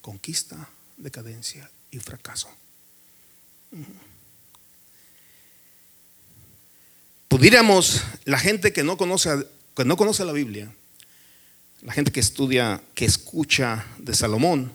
[0.00, 2.48] Conquista, decadencia y fracaso.
[7.28, 10.74] Pudiéramos, la gente que no conoce, que no conoce la Biblia,
[11.82, 14.72] la gente que estudia, que escucha de Salomón,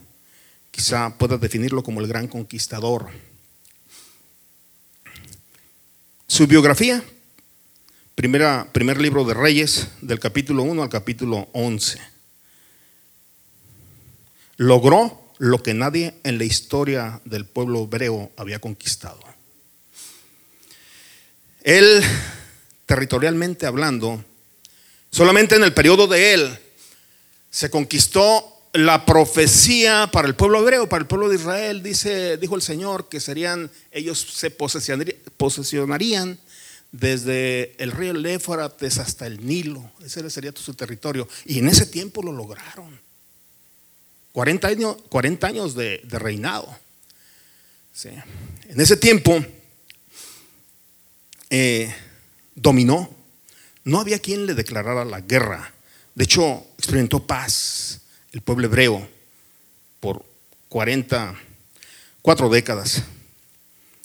[0.72, 3.10] quizá pueda definirlo como el gran conquistador.
[6.28, 7.04] Su biografía
[8.18, 12.00] Primera, primer libro de Reyes, del capítulo 1 al capítulo 11.
[14.58, 19.20] Logró lo que nadie en la historia del pueblo hebreo había conquistado.
[21.64, 22.02] Él,
[22.86, 24.24] territorialmente hablando,
[25.12, 26.60] solamente en el periodo de él,
[27.50, 32.56] se conquistó la profecía para el pueblo hebreo, para el pueblo de Israel, dice, dijo
[32.56, 36.40] el Señor que serían, ellos se posesionarían
[36.92, 39.92] desde el río Éfrates hasta el Nilo.
[40.04, 41.28] Ese sería su territorio.
[41.46, 43.07] Y en ese tiempo lo lograron.
[44.34, 46.78] 40 años, 40 años de, reinado.
[48.04, 49.44] En ese tiempo
[51.50, 51.94] eh,
[52.56, 53.10] dominó.
[53.84, 55.74] No había quien le declarara la guerra.
[56.14, 58.02] De hecho, experimentó paz
[58.34, 59.08] el pueblo hebreo
[60.00, 60.26] por
[60.70, 61.36] 40,
[62.22, 63.04] cuatro décadas.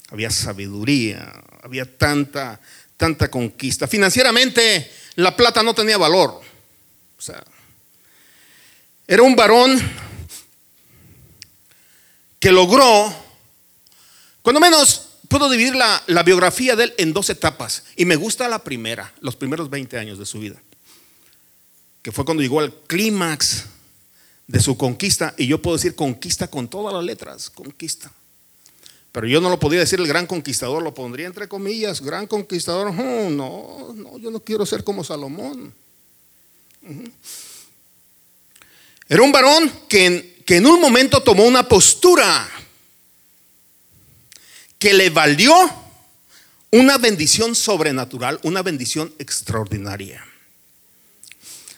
[0.09, 1.33] Había sabiduría,
[1.63, 2.61] había tanta,
[2.97, 3.89] tanta conquista.
[3.89, 6.41] Financieramente, la plata no tenía valor.
[9.07, 9.79] Era un varón
[12.43, 13.15] que logró,
[14.43, 17.85] cuando menos puedo dividir la, biografía de él en dos etapas.
[17.95, 20.61] Y me gusta la primera, los primeros 20 años de su vida.
[22.03, 23.67] Que fue cuando llegó al clímax
[24.49, 25.37] de su conquista.
[25.39, 28.13] Y yo puedo decir conquista con todas las letras, conquista.
[29.13, 32.93] Pero yo no lo podía decir el gran conquistador, lo pondría entre comillas, gran conquistador.
[32.93, 35.73] no, no, yo no quiero ser como Salomón.
[39.09, 42.49] Era un varón que que en un momento tomó una postura
[44.79, 45.55] que le valió
[46.71, 50.27] una bendición sobrenatural, una bendición extraordinaria.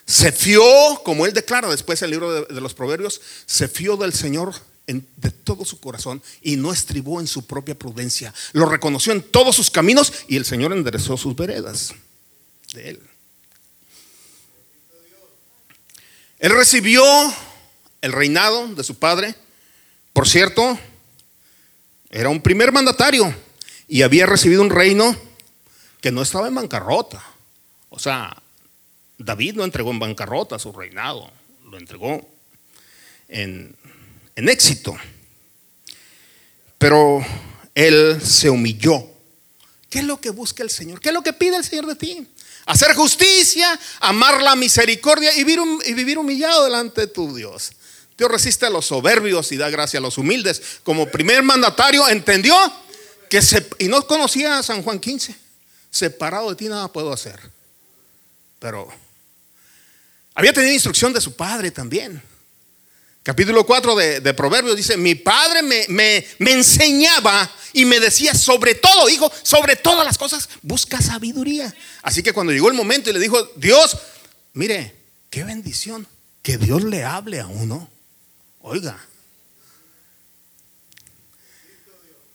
[0.06, 0.62] Se fió,
[1.04, 4.54] como él declara después en el libro de, de los Proverbios, se fió del Señor
[4.86, 8.34] de todo su corazón y no estribó en su propia prudencia.
[8.52, 11.94] Lo reconoció en todos sus caminos y el Señor enderezó sus veredas
[12.74, 13.00] de él.
[16.38, 17.02] Él recibió
[18.04, 19.34] el reinado de su padre.
[20.12, 20.78] Por cierto,
[22.10, 23.34] era un primer mandatario
[23.88, 25.16] y había recibido un reino
[26.00, 27.22] que no estaba en bancarrota.
[27.88, 28.36] O sea,
[29.18, 31.30] David no entregó en bancarrota su reinado,
[31.64, 32.28] lo entregó
[33.28, 33.76] en
[34.36, 34.96] en éxito.
[36.78, 37.24] Pero
[37.74, 39.06] él se humilló.
[39.88, 41.00] ¿Qué es lo que busca el Señor?
[41.00, 42.26] ¿Qué es lo que pide el Señor de ti?
[42.66, 47.72] Hacer justicia, amar la misericordia y vivir, humillado delante de tu Dios.
[48.16, 50.62] Dios resiste a los soberbios y da gracia a los humildes.
[50.82, 52.54] Como primer mandatario entendió
[53.28, 55.34] que se, y no conocía a San Juan 15.
[55.90, 57.38] Separado de ti nada puedo hacer.
[58.60, 58.88] Pero
[60.34, 62.22] había tenido instrucción de su padre también.
[63.24, 68.74] Capítulo 4 de, Proverbios dice, mi padre me, me, me, enseñaba y me decía, sobre
[68.74, 71.74] todo, hijo, sobre todas las cosas, busca sabiduría.
[72.02, 73.96] Así que cuando llegó el momento y le dijo, Dios,
[74.52, 74.94] mire,
[75.30, 76.06] qué bendición,
[76.42, 77.93] que Dios le hable a uno.
[78.66, 78.98] Oiga.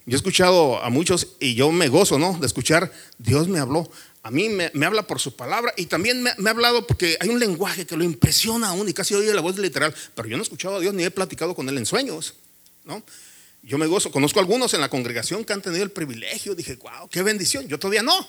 [0.06, 2.38] Yo he escuchado a muchos y yo me gozo, ¿no?
[2.40, 6.30] De escuchar, Dios me habló a mí me, habla por su palabra y también me,
[6.30, 9.58] ha hablado porque hay un lenguaje que lo impresiona aún y casi oye la voz
[9.58, 12.36] literal, pero yo no he escuchado a Dios ni he platicado con él en sueños,
[12.84, 13.02] ¿no?
[13.64, 16.76] Yo me gozo, conozco a algunos en la congregación que han tenido el privilegio, dije,
[16.76, 18.28] wow, qué bendición, yo todavía no.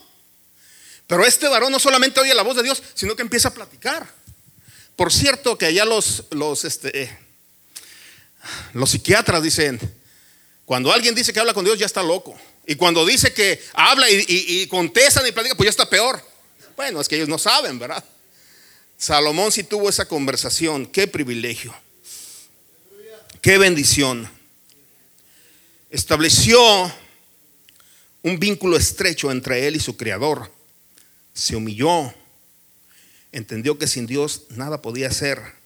[1.07, 4.09] Pero este varón no solamente oye la voz de Dios, sino que empieza a platicar.
[4.95, 7.11] Por cierto que allá los, los, este,
[8.73, 9.79] los psiquiatras dicen,
[10.65, 12.39] cuando alguien dice que habla con Dios ya está loco.
[12.67, 16.23] Y cuando dice que habla y, y, contestan y platican, pues ya está peor.
[16.77, 18.05] Bueno, es que ellos no saben, ¿verdad?
[18.97, 20.87] Salomón sí tuvo esa conversación.
[20.87, 21.75] Qué privilegio.
[23.41, 24.31] Qué bendición.
[25.91, 26.61] Estableció
[28.23, 30.53] un vínculo estrecho entre él y su creador.
[31.33, 32.15] Se humilló.
[33.33, 35.60] Entendió que sin Dios nada podía hacer.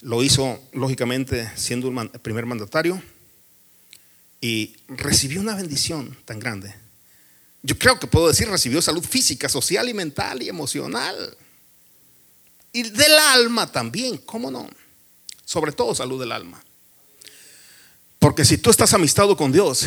[0.00, 3.02] Lo hizo, lógicamente, siendo el primer mandatario
[4.40, 6.74] y recibió una bendición tan grande.
[7.62, 11.36] Yo creo que puedo decir, recibió salud física, social y mental y emocional.
[12.72, 14.68] Y del alma también, ¿cómo no?
[15.44, 16.62] Sobre todo salud del alma.
[18.18, 19.86] Porque si tú estás amistado con Dios,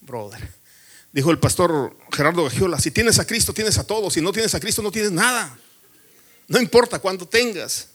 [0.00, 0.52] brother,
[1.12, 4.54] dijo el pastor Gerardo Gagiola, si tienes a Cristo tienes a todos, si no tienes
[4.54, 5.58] a Cristo no tienes nada.
[6.48, 7.88] No importa cuánto tengas.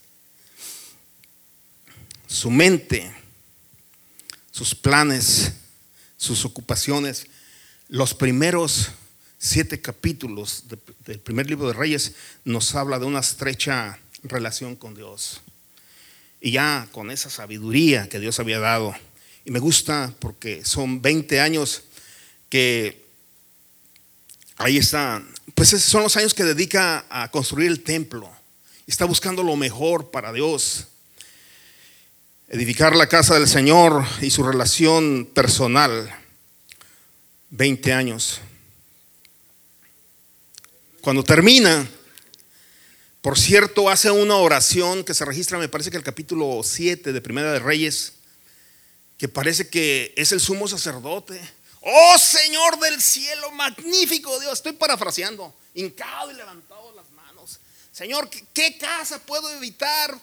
[2.38, 3.12] Su mente
[4.58, 5.54] sus planes,
[6.17, 7.26] sus ocupaciones.
[7.89, 8.89] Los primeros
[9.39, 10.65] siete capítulos
[11.05, 15.41] del primer libro de Reyes nos habla de una estrecha relación con Dios.
[16.39, 18.95] Y ya con esa sabiduría que Dios había dado.
[19.43, 21.84] Y me gusta porque son 20 años
[22.49, 23.03] que
[24.57, 25.24] ahí está.
[25.55, 28.32] Pues esos son los años que dedica a construir el templo.
[28.86, 30.88] Está buscando lo mejor para Dios
[32.48, 36.14] edificar la casa del Señor y su relación personal.
[37.50, 38.39] 20 años.
[41.02, 41.88] Cuando termina,
[43.22, 47.22] por cierto, hace una oración que se registra, me parece que el capítulo 7 de
[47.22, 48.14] Primera de Reyes,
[49.18, 51.39] que parece que es el sumo sacerdote.
[51.82, 57.60] Oh Señor del cielo, magnífico Dios, estoy parafraseando, hincado y levantado las manos.
[57.93, 60.18] Señor, ¿qué, casa puedo evitar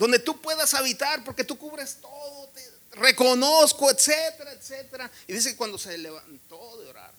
[0.00, 5.10] donde tú puedas habitar, porque tú cubres todo, te reconozco, etcétera, etcétera.
[5.28, 7.12] Y dice que cuando se levantó de orar,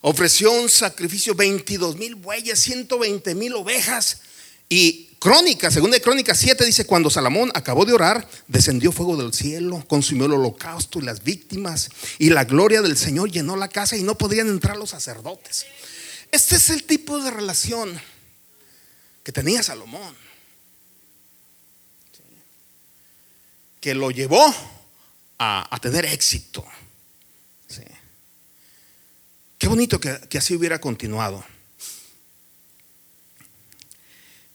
[0.00, 4.20] ofreció un sacrificio, 22 mil bueyes, 120 mil ovejas
[4.68, 9.32] Y Crónica, segunda de Crónica 7 dice, cuando Salomón acabó de orar, descendió fuego del
[9.32, 11.88] cielo, consumió el holocausto y las víctimas,
[12.18, 15.66] y la gloria del Señor llenó la casa y no podían entrar los sacerdotes.
[16.32, 18.00] Este es el tipo de relación
[19.22, 20.27] que tenía Salomón,
[23.80, 24.54] que lo llevó
[25.38, 26.64] a, tener éxito.
[29.58, 31.44] Qué bonito que, que así hubiera continuado.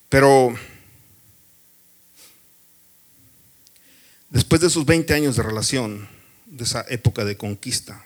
[0.07, 0.55] Pero
[4.29, 6.07] después de esos 20 años de relación,
[6.45, 8.05] de esa época de conquista,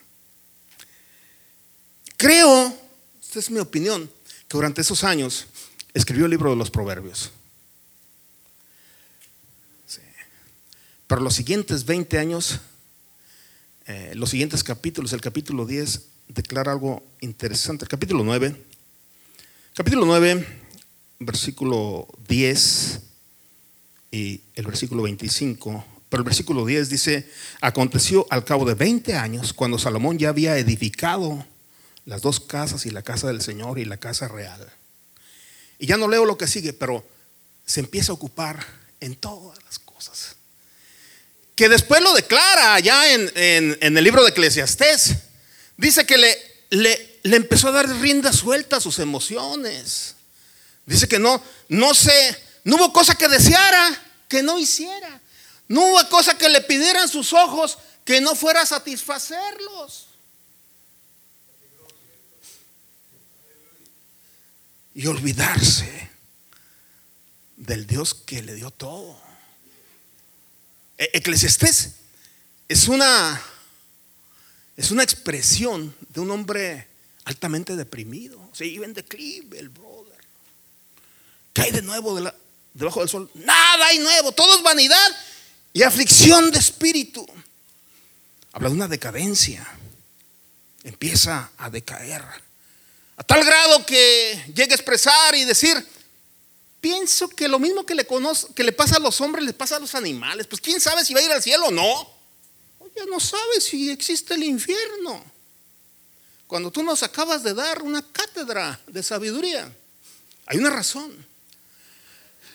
[2.15, 2.75] creo,
[3.21, 4.09] esta es mi opinión,
[4.47, 5.47] que durante esos años
[5.93, 7.31] escribió el libro de los proverbios.
[11.07, 12.59] Pero los siguientes 20 años,
[13.87, 17.85] eh, los siguientes capítulos, el capítulo 10 declara algo interesante.
[17.85, 18.55] El capítulo 9,
[19.73, 20.67] capítulo 9
[21.19, 22.99] versículo 10
[24.11, 25.85] y el versículo 25.
[26.09, 27.29] Pero el versículo 10 dice,
[27.59, 31.45] aconteció al cabo de 20 años, cuando Salomón ya había edificado
[32.05, 34.71] las dos casas y la casa del Señor y la casa real.
[35.79, 37.05] Y ya no leo lo que sigue, pero
[37.65, 38.65] se empieza a ocupar
[39.01, 40.36] en todas las cosas.
[41.57, 45.15] Que después lo declara ya en, el libro de Eclesiastés.
[45.75, 46.17] Dice que
[46.69, 50.15] le, empezó a dar rienda suelta a sus emociones.
[50.85, 55.19] Dice que no, no sé, no hubo cosa que deseara que no hiciera.
[55.67, 60.09] No hubo cosa que le pidieran sus ojos que no fuera a satisfacerlos.
[64.93, 66.11] Y olvidarse
[67.55, 69.26] del Dios que le dio todo.
[70.97, 71.93] E-, Eclesiastés
[72.67, 73.41] es una
[74.75, 76.87] es una expresión de un hombre
[77.25, 78.49] altamente deprimido.
[78.53, 79.97] Se iba en declive el bro.
[81.57, 82.19] ¿Qué hay de nuevo
[82.75, 83.31] debajo del sol?
[83.33, 85.15] Nada hay nuevo, todo es vanidad
[85.73, 87.25] y aflicción de espíritu.
[88.51, 89.67] Habla de una decadencia.
[90.83, 92.23] Empieza a decaer.
[93.17, 95.75] A tal grado que llega a expresar y decir,
[96.81, 100.47] pienso que lo mismo que le, pasa a los hombres, le pasa a los animales.
[100.47, 102.09] Pues quién sabe si va a ir al cielo o no.
[102.79, 105.23] Oye, no sabe si existe el infierno.
[106.47, 109.71] Cuando tú nos acabas de dar una cátedra de sabiduría,
[110.45, 111.13] hay una razón.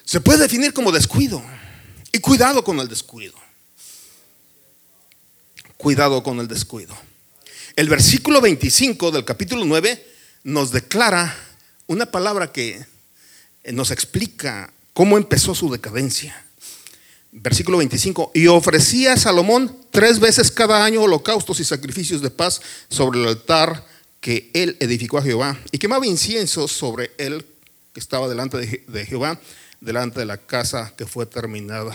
[0.05, 1.43] Se puede definir como descuido.
[2.13, 3.35] Y cuidado con el descuido.
[5.77, 6.97] Cuidado con el descuido.
[7.75, 10.07] El versículo 25 del capítulo 9
[10.45, 11.35] nos declara
[11.87, 12.85] una palabra que
[13.65, 16.45] nos explica cómo empezó su decadencia.
[17.31, 18.33] Versículo 25.
[18.35, 23.29] Y ofrecía a Salomón tres veces cada año holocaustos y sacrificios de paz sobre el
[23.29, 23.87] altar
[24.21, 25.59] que él edificó a Jehová.
[25.71, 27.47] Y quemaba incienso sobre él
[27.93, 29.39] que estaba delante de Jehová
[29.83, 31.95] delante de la casa que fue terminada.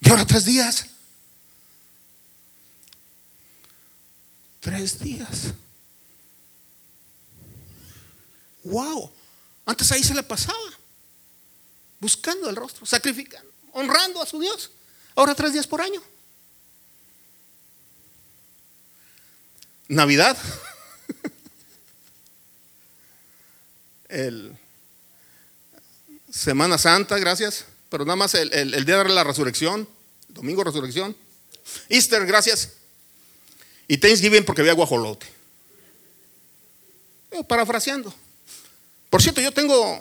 [0.00, 0.86] Y ahora tres días.
[4.60, 5.52] Tres días.
[8.62, 9.10] Wow.
[9.68, 10.58] Antes ahí se le pasaba.
[12.00, 14.70] Buscando el rostro, sacrificando, honrando a su Dios.
[15.14, 16.02] Ahora tres días por año.
[19.88, 20.38] Navidad.
[24.08, 24.56] El
[26.30, 27.66] Semana Santa, gracias.
[27.90, 29.86] Pero nada más el, día de la resurrección,
[30.28, 31.14] domingo resurrección.
[31.90, 32.72] Easter, gracias.
[33.86, 35.26] Y Thanksgiving porque había guajolote.
[37.46, 38.14] parafraseando.
[39.10, 40.00] Por cierto, yo tengo,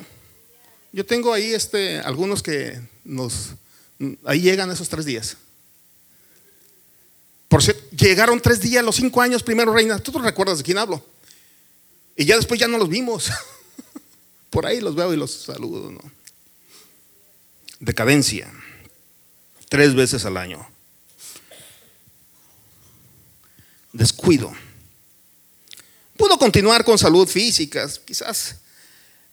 [0.91, 3.51] yo tengo ahí este, algunos que nos,
[4.26, 5.38] ahí llegan esos tres días.
[7.47, 9.99] Por cierto, llegaron tres días, los cinco años primero, reina.
[9.99, 11.03] ¿Tú te recuerdas de quién hablo?
[12.16, 13.30] Y ya después ya no los vimos.
[14.49, 15.93] Por ahí los veo y los saludo.
[17.80, 18.51] Decadencia.
[19.70, 20.68] Tres veces al año.
[23.93, 24.53] Descuido.
[26.18, 28.55] Pudo continuar con salud física, quizás.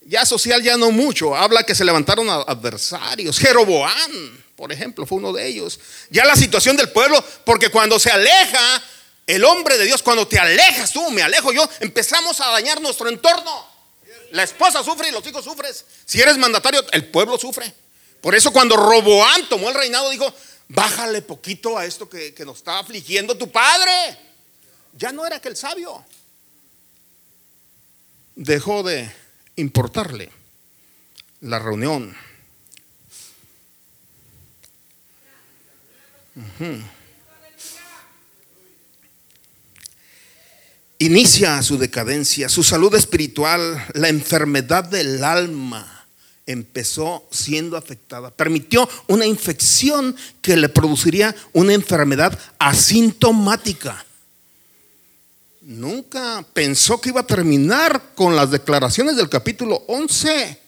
[0.06, 1.34] Ya social ya no mucho.
[1.34, 3.38] Habla que se levantaron adversarios.
[3.38, 5.80] Jeroboam, por ejemplo, fue uno de ellos.
[6.10, 8.82] Ya la situación del pueblo, porque cuando se aleja
[9.26, 13.08] el hombre de Dios, cuando te alejas tú, me alejo yo, empezamos a dañar nuestro
[13.08, 13.66] entorno.
[14.32, 15.72] La esposa sufre y los hijos sufren.
[16.04, 17.72] Si eres mandatario, el pueblo sufre.
[18.20, 20.32] Por eso cuando Roboán tomó el reinado dijo,
[20.68, 23.92] bájale poquito a esto que, nos está afligiendo tu padre.
[24.92, 26.04] Ya no era aquel sabio.
[28.34, 29.10] Dejó de
[29.56, 30.30] importarle
[31.40, 32.14] la reunión.
[40.98, 46.06] Inicia su decadencia, su salud espiritual, la enfermedad del alma
[46.46, 48.30] empezó siendo afectada.
[48.30, 54.03] Permitió una infección que le produciría una enfermedad asintomática.
[55.66, 60.60] Nunca pensó que iba a terminar con las declaraciones del capítulo 11,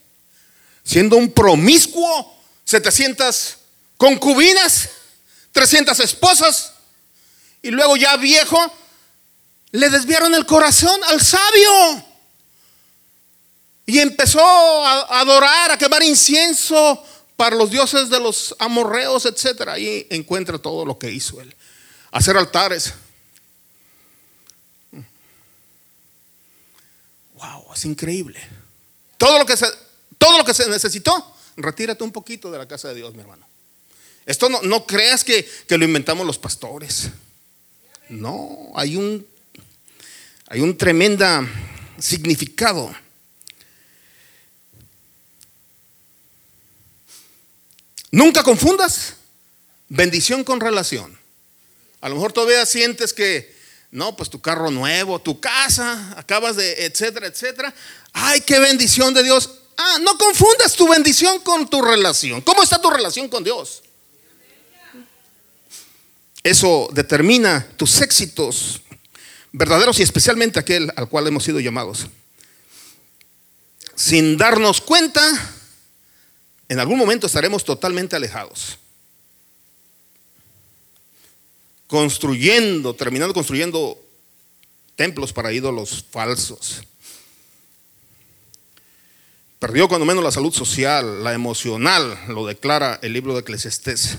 [0.82, 2.34] siendo un promiscuo,
[2.64, 3.58] 700
[3.98, 4.88] concubinas,
[5.52, 6.72] 300 esposas,
[7.60, 8.58] y luego ya viejo,
[9.72, 12.04] le desviaron el corazón al sabio.
[13.84, 17.04] Y empezó a adorar, a quemar incienso
[17.36, 19.68] para los dioses de los amorreos, etc.
[19.68, 21.54] Ahí encuentra todo lo que hizo él.
[22.12, 22.94] Hacer altares.
[27.36, 28.40] Wow, es increíble.
[29.18, 29.66] Todo lo que se,
[30.18, 33.46] todo lo que se necesitó, retírate un poquito de la casa de Dios, mi hermano.
[34.24, 37.10] Esto no, no creas que, que lo inventamos los pastores.
[38.08, 39.26] No, hay un,
[40.48, 41.46] hay un tremenda
[41.98, 42.94] significado.
[48.10, 49.14] Nunca confundas
[49.88, 51.18] bendición con relación.
[52.00, 53.55] A lo mejor todavía sientes que,
[53.90, 57.74] no, pues tu carro nuevo, tu casa, acabas de, etcétera, etcétera.
[58.12, 59.50] Ay, qué bendición de Dios.
[59.76, 62.40] Ah, no confundas tu bendición con tu relación.
[62.40, 63.82] ¿Cómo está tu relación con Dios?
[66.42, 68.80] Eso determina tus éxitos
[69.52, 72.06] verdaderos y especialmente aquel al cual hemos sido llamados.
[73.94, 75.22] Sin darnos cuenta,
[76.68, 78.78] en algún momento estaremos totalmente alejados.
[81.86, 83.98] Construyendo, terminando construyendo
[84.96, 86.82] templos para ídolos falsos.
[89.58, 94.18] Perdió cuando menos la salud social, la emocional, lo declara el libro de Eclesiastés.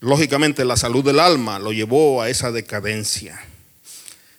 [0.00, 3.38] Lógicamente la salud del alma lo llevó a esa decadencia.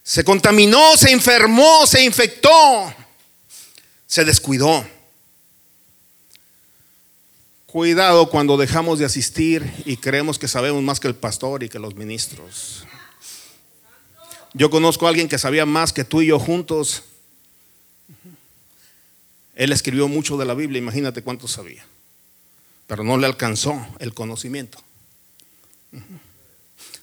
[0.03, 2.93] Se contaminó, se enfermó, se infectó,
[4.07, 4.85] se descuidó.
[7.71, 11.79] Cuidado cuando dejamos de asistir y creemos que sabemos más que el pastor y que
[11.79, 12.83] los ministros.
[14.53, 17.03] Yo conozco a alguien que sabía más que tú y yo juntos.
[19.55, 21.85] Él escribió mucho de la Biblia, imagínate cuánto sabía.
[22.87, 24.77] Pero no le alcanzó el conocimiento.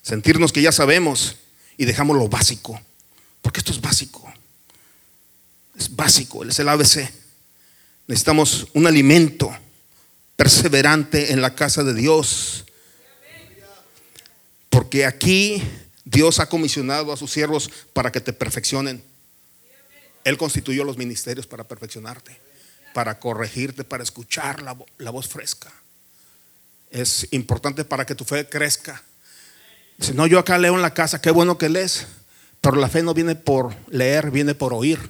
[0.02, 1.36] Sentirnos que ya sabemos
[1.78, 2.78] y dejamos lo básico.
[3.40, 4.30] Porque esto es básico.
[5.78, 7.10] Es básico, es el ABC.
[8.06, 9.50] Necesitamos un alimento
[10.38, 12.64] perseverante en la casa de Dios.
[14.70, 15.60] Porque aquí
[16.04, 19.02] Dios ha comisionado a sus siervos para que te perfeccionen.
[20.22, 22.38] Él constituyó los ministerios para perfeccionarte,
[22.94, 25.72] para corregirte, para escuchar la, voz fresca.
[26.92, 29.02] Es importante para que tu fe crezca.
[29.98, 32.06] Si no, yo acá leo en la casa, qué bueno que lees,
[32.60, 35.00] pero la fe no viene por leer, viene por oír.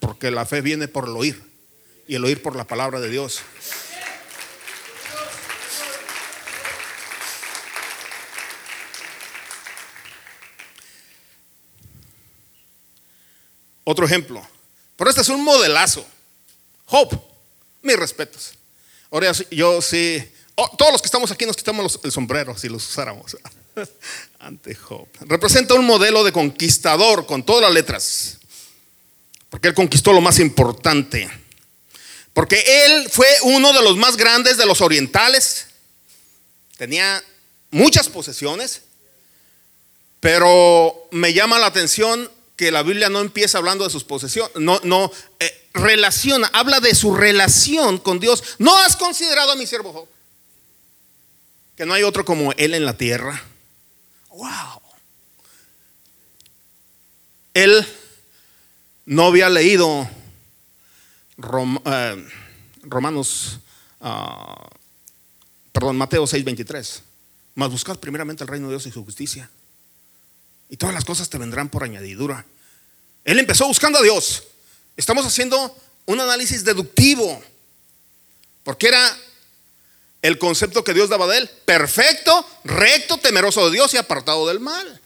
[0.00, 1.40] Porque la fe viene por el oír
[2.08, 3.40] y el oír por la palabra de Dios.
[13.84, 14.44] Otro ejemplo.
[14.96, 16.04] Pero este es un modelazo.
[16.86, 17.18] Hope.
[17.82, 18.54] Mis respetos.
[19.10, 20.22] Ahora yo sí.
[20.54, 23.36] Oh, todos los que estamos aquí nos quitamos el sombrero si los usáramos.
[24.38, 25.06] Ante Job.
[25.20, 28.38] Representa un modelo de conquistador con todas las letras.
[29.50, 31.30] Porque él conquistó lo más importante.
[32.32, 35.66] Porque él fue uno de los más grandes de los orientales.
[36.76, 37.22] Tenía
[37.70, 38.82] muchas posesiones.
[40.20, 44.80] Pero me llama la atención que la Biblia no empieza hablando de sus posesiones, no,
[44.84, 48.42] no eh, relaciona, habla de su relación con Dios.
[48.58, 50.08] ¿No has considerado a mi siervo Job?
[51.76, 53.42] Que no hay otro como él en la tierra.
[54.28, 54.80] Wow.
[57.54, 57.86] Él
[59.06, 60.08] no había leído
[61.86, 62.28] eh,
[62.82, 63.58] Romanos,
[64.00, 64.68] uh,
[65.72, 67.02] perdón, Mateo 6:23.
[67.56, 69.50] Mas buscad primeramente el reino de Dios y su justicia
[70.74, 72.44] y todas las cosas te vendrán por añadidura.
[73.22, 74.42] Él empezó buscando a Dios.
[74.96, 75.72] Estamos haciendo
[76.04, 77.40] un análisis deductivo,
[78.64, 79.16] porque era
[80.20, 84.58] el concepto que Dios daba de él, perfecto, recto, temeroso de Dios y apartado del
[84.58, 85.00] mal.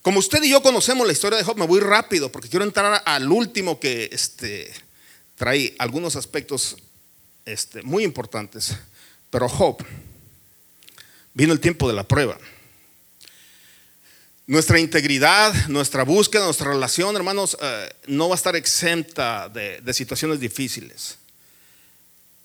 [0.00, 3.02] Como usted y yo conocemos la historia de Job, me voy rápido porque quiero entrar
[3.04, 4.72] al último que este,
[5.34, 6.78] trae algunos aspectos
[7.44, 8.74] este, muy importantes.
[9.28, 9.84] Pero Job,
[11.34, 12.38] vino el tiempo de la prueba.
[14.46, 20.38] Nuestra integridad, nuestra búsqueda, nuestra relación, hermanos, eh, no va a estar exenta de, situaciones
[20.38, 21.16] difíciles.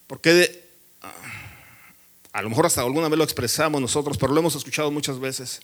[0.08, 0.64] Porque
[1.02, 1.14] ah,
[2.32, 5.60] a lo mejor hasta alguna vez lo expresamos nosotros, pero lo hemos escuchado muchas veces.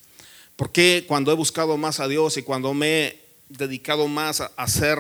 [0.58, 5.00] Porque cuando he buscado más a Dios y cuando me he dedicado más a hacer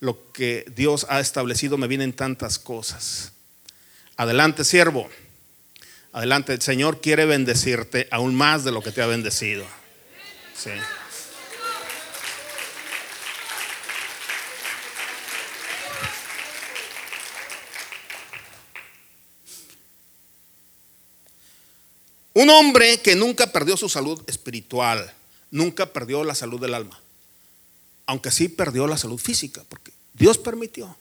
[0.00, 3.30] lo que Dios ha establecido, me vienen tantas cosas.
[4.16, 5.08] Adelante, siervo.
[6.12, 9.64] Adelante, el Señor quiere bendecirte aún más de lo que te ha bendecido.
[10.54, 10.70] Sí.
[22.34, 25.12] Un hombre que nunca perdió su salud espiritual,
[25.50, 26.98] nunca perdió la salud del alma,
[28.06, 30.96] aunque sí perdió la salud física, porque Dios permitió.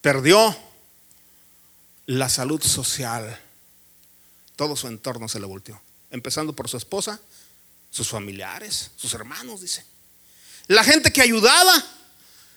[0.00, 0.56] Perdió
[2.06, 3.40] la salud social.
[4.54, 5.80] Todo su entorno se le volteó,
[6.12, 7.18] empezando por su esposa,
[7.90, 9.84] sus familiares, sus hermanos, dice.
[10.68, 11.84] La gente que ayudaba,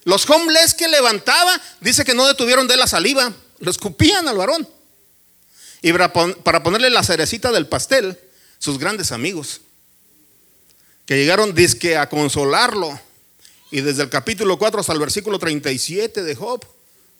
[0.03, 4.70] los homeless que levantaba, dice que no detuvieron de la saliva, lo escupían al varón.
[5.82, 8.20] Y para ponerle la cerecita del pastel,
[8.60, 9.62] sus grandes amigos,
[11.06, 12.99] que llegaron disque a consolarlo.
[13.72, 16.66] Y desde el capítulo 4 hasta el versículo 37 de Job,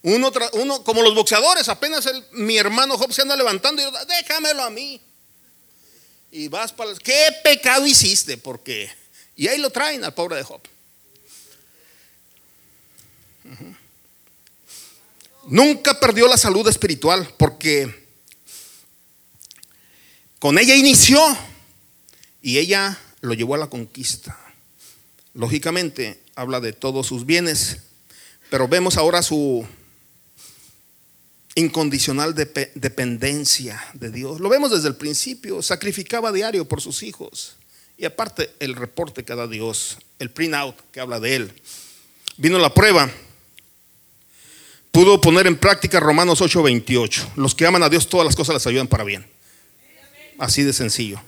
[0.02, 4.62] uno, uno como los boxeadores, apenas mi hermano Job se anda levantando y yo, déjamelo
[4.62, 5.00] a mí.
[6.30, 6.94] Y vas para...
[6.94, 8.36] ¿Qué pecado hiciste?
[8.36, 8.90] Porque...
[9.36, 10.60] Y ahí lo traen al pobre de Job.
[15.48, 18.06] Nunca perdió la salud espiritual porque
[20.38, 21.20] con ella inició
[22.42, 24.38] y ella lo llevó a la conquista.
[25.34, 27.78] Lógicamente habla de todos sus bienes,
[28.50, 29.66] pero vemos ahora su
[31.56, 34.40] incondicional dependencia de Dios.
[34.40, 37.56] Lo vemos desde el principio, sacrificaba diario por sus hijos.
[37.98, 41.52] Y aparte el reporte que da Dios, el print out que habla de él.
[42.36, 43.10] Vino la prueba.
[44.92, 47.32] Pudo poner en práctica Romanos 8:28.
[47.36, 49.26] Los que aman a Dios todas las cosas les ayudan para bien.
[50.38, 51.22] Así de sencillo.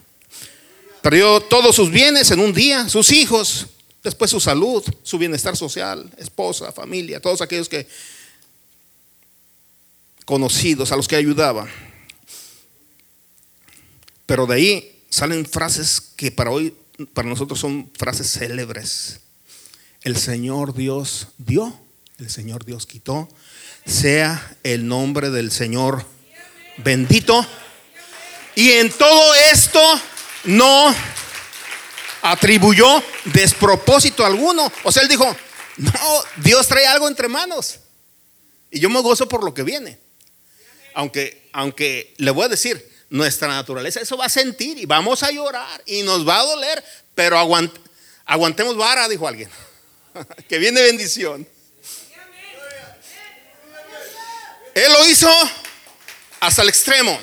[1.01, 3.69] Perdió todos sus bienes en un día, sus hijos,
[4.03, 7.89] después su salud, su bienestar social, esposa, familia, todos aquellos que
[10.29, 11.67] conocidos, a los que ayudaba.
[14.27, 16.75] Pero de ahí salen frases que para hoy,
[17.15, 19.21] para nosotros son frases célebres.
[20.03, 21.75] El Señor Dios dio,
[22.19, 23.27] el Señor Dios quitó.
[23.87, 26.05] Sea el nombre del Señor
[26.77, 27.47] bendito
[28.55, 29.81] y en todo esto
[30.45, 30.95] no
[32.21, 34.71] atribuyó despropósito alguno.
[34.85, 35.35] O sea, él dijo,
[35.79, 37.79] no, Dios trae algo entre manos.
[38.71, 40.08] Y yo me gozo por lo que viene.
[40.99, 45.31] Aunque, aunque le voy a decir, nuestra naturaleza eso va a sentir y vamos a
[45.31, 46.85] llorar y nos va a doler,
[47.15, 49.49] pero aguantemos vara, dijo alguien.
[50.49, 51.49] que viene bendición.
[54.75, 55.31] Él lo hizo
[56.41, 57.17] hasta el extremo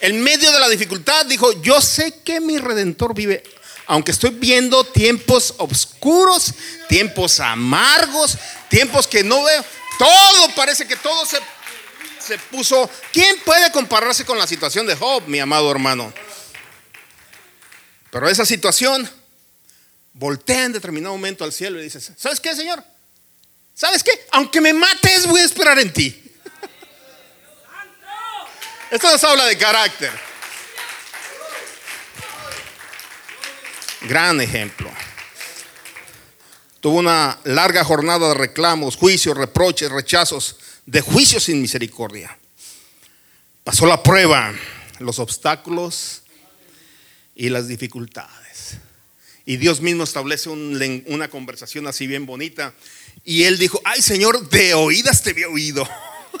[0.00, 3.44] en medio de la dificultad, dijo, yo sé que mi redentor vive,
[3.84, 6.54] aunque estoy viendo tiempos oscuros,
[6.88, 8.38] tiempos amargos,
[8.70, 9.62] tiempos que no veo,
[9.98, 11.38] todo parece que todo se,
[12.24, 12.90] se puso.
[13.12, 16.12] ¿Quién puede compararse con la situación de Job, mi amado hermano?
[18.10, 19.08] Pero esa situación
[20.12, 22.82] voltea en determinado momento al cielo y dice, ¿sabes qué, Señor?
[23.74, 24.26] ¿Sabes qué?
[24.30, 26.20] Aunque me mates, voy a esperar en ti.
[28.90, 30.12] Esto nos habla de carácter.
[34.02, 34.90] Gran ejemplo.
[36.80, 40.56] Tuvo una larga jornada de reclamos, juicios, reproches, rechazos,
[40.86, 42.38] de juicios sin misericordia.
[43.62, 44.54] Pasó la prueba,
[44.98, 46.22] los obstáculos
[47.34, 48.76] y las dificultades.
[49.46, 52.74] Y Dios mismo establece una conversación así bien bonita.
[53.24, 55.88] Y él dijo, ay Señor, de oídas te había oído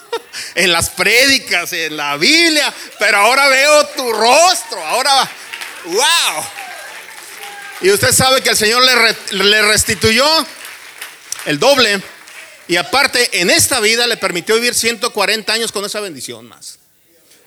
[0.54, 5.30] en las prédicas, en la Biblia, pero ahora veo tu rostro, ahora,
[5.84, 6.44] wow.
[7.80, 8.82] Y usted sabe que el Señor
[9.32, 10.24] le, restituyó
[11.44, 12.00] el doble.
[12.66, 16.78] Y aparte, en esta vida le permitió vivir 140 años con esa bendición más.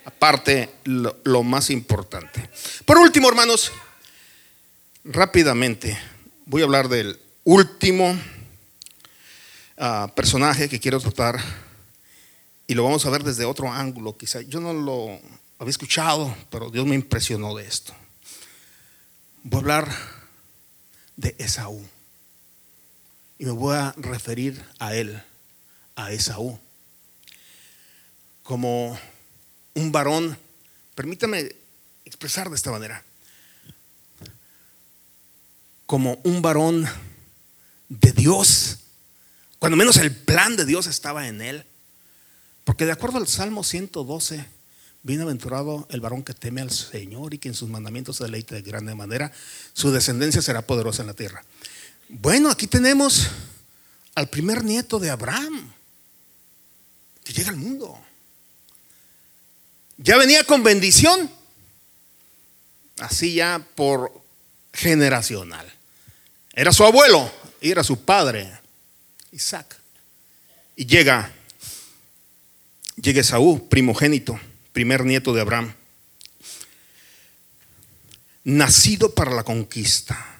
[0.05, 2.49] Aparte, lo, más importante.
[2.85, 3.71] Por último, hermanos,
[5.03, 5.97] rápidamente
[6.45, 8.17] voy a hablar del último
[9.77, 11.39] ah, personaje que quiero tratar
[12.67, 14.41] y lo vamos a ver desde otro ángulo, quizá.
[14.41, 15.19] Yo no lo
[15.57, 17.93] había escuchado, pero Dios me impresionó de esto.
[19.43, 19.95] Voy a hablar
[21.15, 21.81] de Esaú.
[23.39, 25.21] Y me voy a referir a él,
[25.95, 26.59] a Esaú,
[28.43, 28.97] como
[29.73, 30.37] un varón,
[30.95, 31.55] permítame
[32.05, 33.03] expresar de esta manera,
[35.85, 36.87] como un varón
[37.89, 38.79] de Dios,
[39.59, 41.65] cuando menos el plan de Dios estaba en él
[42.67, 44.45] porque de acuerdo al Salmo 112,
[45.01, 48.61] bienaventurado el varón que teme al Señor y que en sus mandamientos se deleite de
[48.61, 49.31] grande manera,
[49.71, 51.45] su descendencia será poderosa en la tierra.
[52.09, 53.27] Bueno, aquí tenemos
[54.15, 55.73] al primer nieto de Abraham,
[57.23, 58.01] que llega al mundo.
[59.97, 61.29] Ya venía con bendición,
[62.99, 64.23] así ya por
[64.71, 65.71] generacional.
[66.53, 67.29] Era su abuelo
[67.59, 68.57] y era su padre,
[69.31, 69.77] Isaac.
[70.77, 71.33] Y llega,
[72.95, 74.39] llega Esaú, primogénito,
[74.71, 75.73] primer nieto de Abraham,
[78.45, 80.36] nacido para la conquista.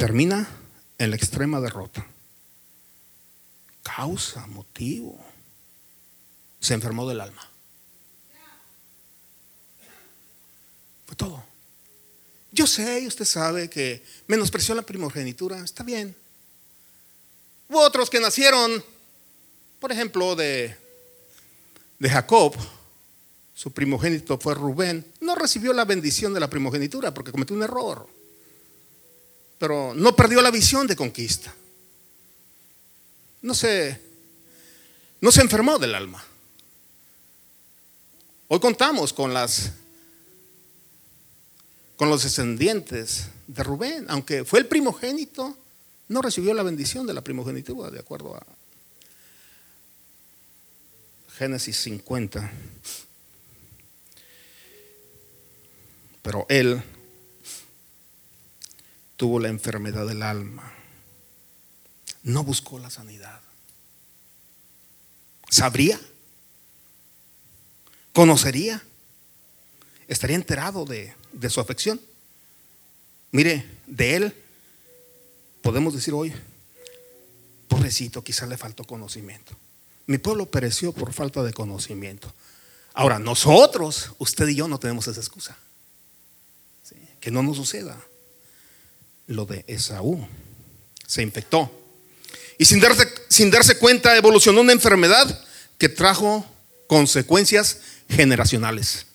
[0.00, 0.48] Termina
[0.96, 2.06] en la extrema derrota.
[3.82, 5.22] Causa, motivo.
[6.58, 7.46] Se enfermó del alma.
[11.04, 11.44] Fue todo.
[12.50, 15.58] Yo sé y usted sabe que menospreció la primogenitura.
[15.58, 16.16] Está bien.
[17.68, 18.82] Hubo otros que nacieron,
[19.80, 20.74] por ejemplo, de,
[21.98, 22.56] de Jacob.
[23.54, 25.04] Su primogénito fue Rubén.
[25.20, 28.19] No recibió la bendición de la primogenitura porque cometió un error
[29.60, 31.54] pero no perdió la visión de conquista.
[33.42, 34.00] No se,
[35.20, 36.24] no se enfermó del alma.
[38.48, 39.72] Hoy contamos con las
[41.96, 45.54] con los descendientes de Rubén, aunque fue el primogénito,
[46.08, 48.42] no recibió la bendición de la primogenitura, de acuerdo a
[51.36, 52.50] Génesis 50.
[56.22, 56.82] Pero él
[59.20, 60.72] tuvo la enfermedad del alma.
[62.22, 63.42] No buscó la sanidad.
[65.50, 66.00] ¿Sabría?
[68.14, 68.82] ¿Conocería?
[70.08, 72.00] ¿Estaría enterado de, de su afección?
[73.30, 74.34] Mire, de él
[75.60, 76.32] podemos decir hoy,
[77.68, 79.54] pobrecito, quizás le faltó conocimiento.
[80.06, 82.32] Mi pueblo pereció por falta de conocimiento.
[82.94, 85.58] Ahora, nosotros, usted y yo, no tenemos esa excusa.
[87.20, 88.02] Que no nos suceda
[89.30, 90.26] lo de Esaú.
[91.06, 91.70] Se infectó.
[92.58, 95.44] Y sin darse, sin darse cuenta evolucionó una enfermedad
[95.78, 96.44] que trajo
[96.86, 97.78] consecuencias
[98.08, 99.06] generacionales.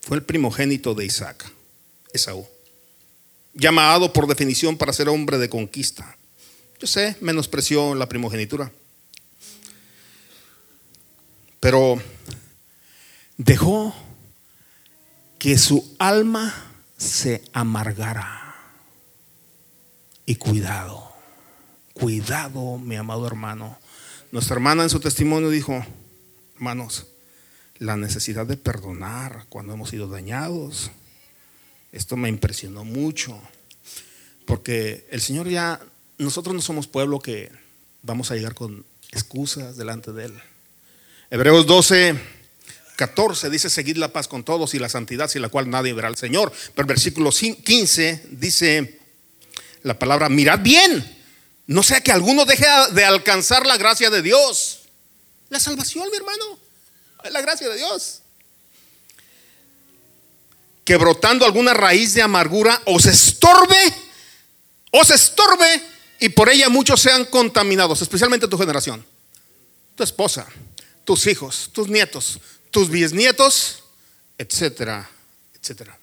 [0.00, 1.44] Fue el primogénito de Isaac,
[2.12, 2.46] Esaú.
[3.52, 6.16] Llamado por definición para ser hombre de conquista.
[6.78, 8.70] Yo sé, menospreció la primogenitura.
[11.58, 12.00] Pero
[13.36, 13.94] dejó
[15.38, 16.65] que su alma
[16.96, 18.54] se amargara.
[20.24, 21.12] Y cuidado,
[21.92, 23.78] cuidado, mi amado hermano.
[24.32, 25.84] Nuestra hermana en su testimonio dijo,
[26.56, 27.06] hermanos,
[27.78, 30.90] la necesidad de perdonar cuando hemos sido dañados.
[31.92, 33.40] Esto me impresionó mucho,
[34.44, 35.80] porque el Señor ya,
[36.18, 37.50] nosotros no somos pueblo que
[38.02, 40.34] vamos a llegar con excusas delante de Él.
[41.30, 42.18] Hebreos 12,
[42.96, 46.08] 14 dice, seguid la paz con todos y la santidad sin la cual nadie verá
[46.08, 46.50] al Señor.
[46.74, 49.00] Pero el versículo 15 dice
[49.82, 51.16] la palabra, mirad bien,
[51.66, 54.80] no sea que alguno deje de alcanzar la gracia de Dios.
[55.50, 56.58] La salvación, mi hermano,
[57.22, 58.22] es la gracia de Dios.
[60.84, 63.94] Que brotando alguna raíz de amargura os estorbe,
[64.92, 65.82] os estorbe
[66.20, 69.04] y por ella muchos sean contaminados, especialmente tu generación,
[69.94, 70.46] tu esposa,
[71.04, 72.40] tus hijos, tus nietos,
[72.76, 73.84] tus bisnietos,
[74.36, 75.08] etcétera,
[75.58, 75.98] etcétera.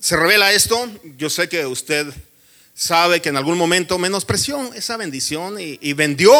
[0.00, 2.06] Se revela esto, yo sé que usted
[2.74, 6.32] sabe que en algún momento menospreció esa bendición y, vendió,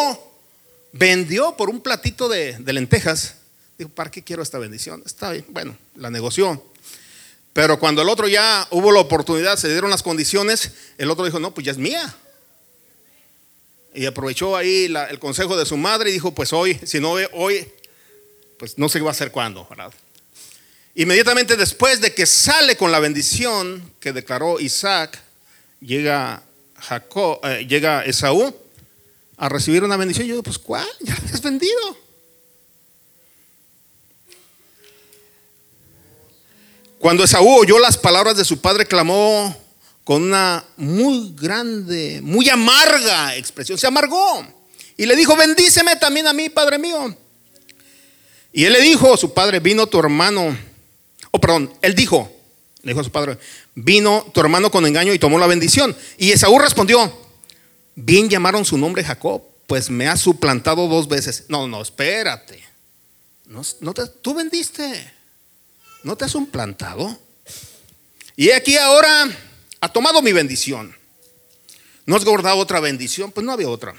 [0.92, 3.34] vendió por un platito de, de lentejas.
[3.76, 5.02] Dijo, ¿para qué quiero esta bendición?
[5.04, 6.64] Está bien, bueno, la negoció.
[7.56, 11.40] Pero cuando el otro ya hubo la oportunidad, se dieron las condiciones, el otro dijo,
[11.40, 12.14] no, pues ya es mía.
[13.94, 17.66] Y aprovechó ahí el consejo de su madre y dijo, pues hoy, si no hoy,
[18.58, 19.66] pues no sé qué va a hacer cuándo.
[20.96, 25.18] Inmediatamente después de que sale con la bendición que declaró Isaac,
[25.80, 26.42] llega,
[26.78, 28.54] Jacob, eh, llega Esaú
[29.38, 30.26] a recibir una bendición.
[30.26, 30.86] yo digo, pues ¿cuál?
[31.00, 32.05] Ya has vendido.
[37.06, 39.56] Cuando Esaú oyó las palabras de su padre, clamó
[40.02, 43.78] con una muy grande, muy amarga expresión.
[43.78, 44.44] Se amargó
[44.96, 47.16] y le dijo, bendíceme también a mí, padre mío.
[48.52, 50.58] Y él le dijo, su padre, vino tu hermano.
[51.30, 52.28] Oh, perdón, él dijo,
[52.82, 53.38] le dijo a su padre,
[53.76, 55.96] vino tu hermano con engaño y tomó la bendición.
[56.18, 57.16] Y Esaú respondió,
[57.94, 61.44] bien llamaron su nombre Jacob, pues me ha suplantado dos veces.
[61.46, 62.64] No, no, espérate.
[63.46, 65.14] No, no tú vendiste.
[66.02, 67.18] ¿No te has un plantado?
[68.36, 69.28] Y aquí ahora
[69.80, 70.94] ha tomado mi bendición.
[72.04, 73.32] ¿No has guardado otra bendición?
[73.32, 73.94] Pues no había otra.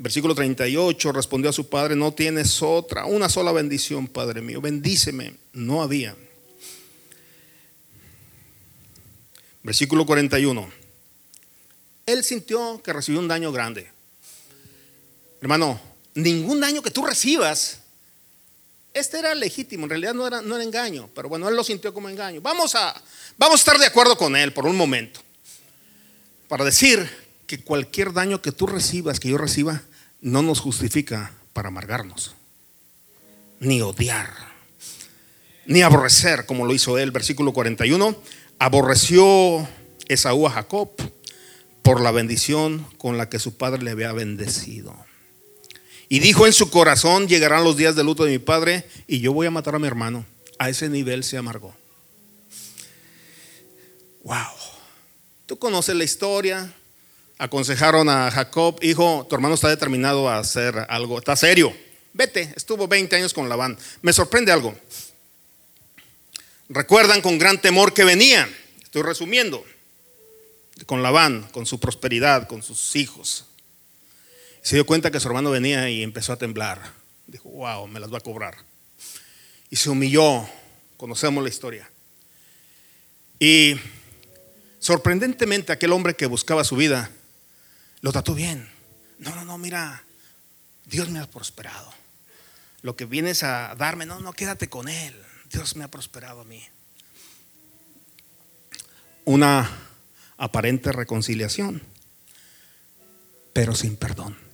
[0.00, 5.34] Versículo 38, respondió a su padre, no tienes otra, una sola bendición, Padre mío, bendíceme.
[5.52, 6.14] No había.
[9.64, 10.70] Versículo 41.
[12.06, 13.90] Él sintió que recibió un daño grande.
[15.40, 15.80] Hermano,
[16.22, 17.78] ningún daño que tú recibas,
[18.92, 21.94] este era legítimo, en realidad no era, no era engaño, pero bueno, él lo sintió
[21.94, 22.40] como engaño.
[22.40, 23.00] Vamos a,
[23.36, 25.20] vamos a estar de acuerdo con él por un momento,
[26.48, 27.08] para decir
[27.46, 29.82] que cualquier daño que tú recibas, que yo reciba,
[30.20, 32.34] no nos justifica para amargarnos,
[33.60, 34.34] ni odiar,
[35.66, 38.16] ni aborrecer, como lo hizo él, versículo 41.
[38.58, 39.68] Aborreció
[40.08, 40.90] Esaú a Jacob
[41.82, 44.96] por la bendición con la que su padre le había bendecido.
[46.08, 49.32] Y dijo en su corazón, llegarán los días de luto de mi padre y yo
[49.32, 50.24] voy a matar a mi hermano.
[50.58, 51.74] A ese nivel se amargó.
[54.24, 54.36] Wow.
[55.46, 56.72] Tú conoces la historia,
[57.38, 61.74] aconsejaron a Jacob, hijo, tu hermano está determinado a hacer algo, está serio.
[62.12, 63.78] Vete, estuvo 20 años con Labán.
[64.02, 64.76] Me sorprende algo.
[66.68, 68.48] Recuerdan con gran temor que venía,
[68.82, 69.64] estoy resumiendo,
[70.84, 73.46] con Labán, con su prosperidad, con sus hijos.
[74.62, 76.92] Se dio cuenta que su hermano venía y empezó a temblar.
[77.26, 78.56] Dijo, wow, me las va a cobrar.
[79.70, 80.48] Y se humilló,
[80.96, 81.90] conocemos la historia.
[83.38, 83.76] Y
[84.78, 87.10] sorprendentemente aquel hombre que buscaba su vida,
[88.00, 88.68] lo trató bien.
[89.18, 90.04] No, no, no, mira,
[90.86, 91.92] Dios me ha prosperado.
[92.82, 95.14] Lo que vienes a darme, no, no, quédate con Él.
[95.50, 96.62] Dios me ha prosperado a mí.
[99.24, 99.70] Una
[100.36, 101.82] aparente reconciliación,
[103.52, 104.47] pero sin perdón.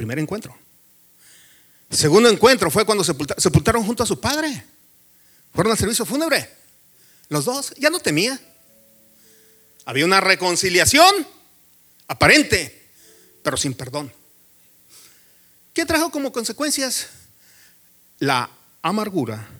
[0.00, 0.56] Primer encuentro.
[1.90, 4.64] Segundo encuentro fue cuando sepultaron, junto a su padre.
[5.52, 6.48] Fueron al servicio fúnebre.
[7.28, 8.40] Los dos, ya no temía.
[9.84, 11.26] Había una reconciliación
[12.06, 12.88] aparente,
[13.42, 14.10] pero sin perdón.
[15.74, 17.08] ¿Qué trajo como consecuencias?
[18.20, 18.48] La
[18.80, 19.50] amargura.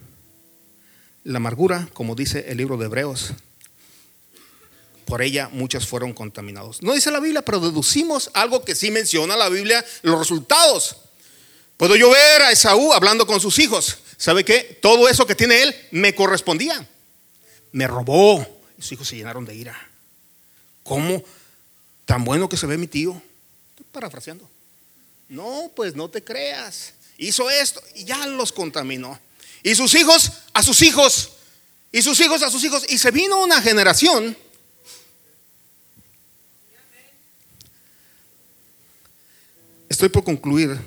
[1.22, 3.34] La amargura, como dice el libro de Hebreos,
[5.11, 6.83] por ella muchos fueron contaminados.
[6.83, 10.99] No dice la Biblia, pero deducimos algo que sí menciona la Biblia, los resultados.
[11.77, 13.99] Puedo yo ver a Esaú hablando con sus hijos.
[14.17, 14.79] ¿Sabe qué?
[14.81, 16.87] Todo eso que tiene él me correspondía.
[17.73, 18.47] Me robó.
[18.79, 19.77] Sus hijos se llenaron de ira.
[20.85, 21.25] ¿Cómo?
[22.05, 23.21] Tan bueno que se ve mi tío.
[23.71, 24.49] Estoy parafraseando.
[25.29, 26.93] No, pues no te creas.
[27.19, 29.19] Hizo esto y ya los contaminó.
[29.65, 31.31] Y sus hijos a sus hijos.
[31.91, 32.85] Y sus hijos a sus hijos.
[32.89, 34.37] Y se vino una generación.
[40.01, 40.80] Estoy por concluir.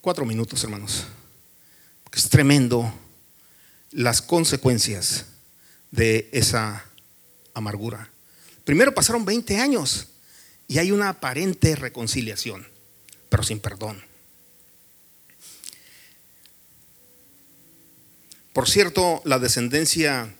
[0.00, 1.02] Cuatro minutos, hermanos.
[2.12, 2.94] Es tremendo
[3.90, 5.24] las consecuencias
[5.90, 6.84] de esa
[7.54, 8.08] amargura.
[8.62, 10.06] Primero pasaron 20 años
[10.68, 12.64] y hay una aparente reconciliación,
[13.28, 14.00] pero sin perdón.
[18.52, 20.32] Por cierto, la descendencia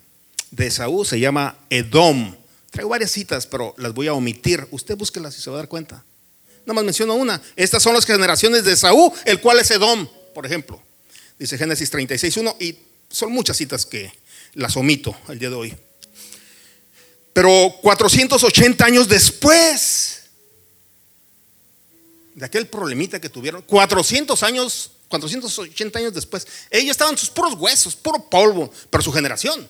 [0.52, 2.36] de Esaú se llama Edom.
[2.70, 4.68] Traigo varias citas, pero las voy a omitir.
[4.70, 6.04] Usted búsquelas y se va a dar cuenta.
[6.64, 7.40] Nada más menciono una.
[7.56, 10.80] Estas son las generaciones de Esaú, el cual es Edom, por ejemplo.
[11.38, 12.78] Dice Génesis 36.1 y
[13.10, 14.12] son muchas citas que
[14.54, 15.76] las omito el día de hoy.
[17.32, 20.22] Pero 480 años después
[22.34, 27.96] de aquel problemita que tuvieron, 400 años, 480 años después, ellos estaban sus puros huesos,
[27.96, 29.68] puro polvo, pero su generación.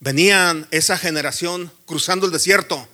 [0.00, 2.88] Venían esa generación cruzando el desierto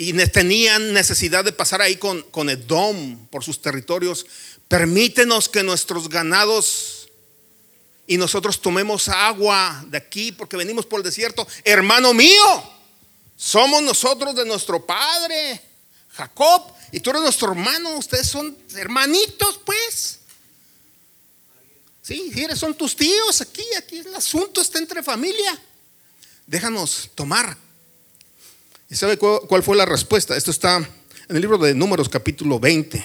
[0.00, 4.24] y tenían necesidad de pasar ahí con, con Edom por sus territorios.
[4.66, 7.10] Permítenos que nuestros ganados
[8.06, 11.46] y nosotros tomemos agua de aquí porque venimos por el desierto.
[11.64, 12.72] Hermano mío,
[13.36, 15.60] somos nosotros de nuestro padre,
[16.12, 20.20] Jacob, y tú eres nuestro hermano, ustedes son hermanitos, pues.
[22.00, 25.60] Sí, son tus tíos aquí, aquí el asunto está entre familia.
[26.46, 27.69] Déjanos tomar.
[28.90, 30.36] ¿Y sabe cuál, fue la respuesta?
[30.36, 33.00] Esto está en el libro de Números capítulo 20,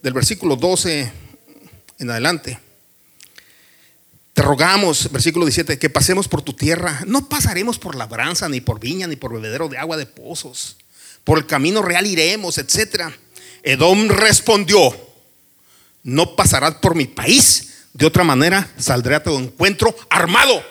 [0.00, 1.12] del versículo 12
[1.98, 2.60] en adelante.
[4.32, 7.02] Te rogamos, versículo 17, que pasemos por tu tierra.
[7.08, 10.76] No pasaremos por labranza, ni por viña, ni por bebedero de agua de pozos.
[11.24, 13.12] Por el camino real iremos, etc.
[13.64, 14.96] Edom respondió,
[16.04, 17.86] no pasarás por mi país.
[17.92, 20.64] De otra manera, saldré a tu encuentro armado.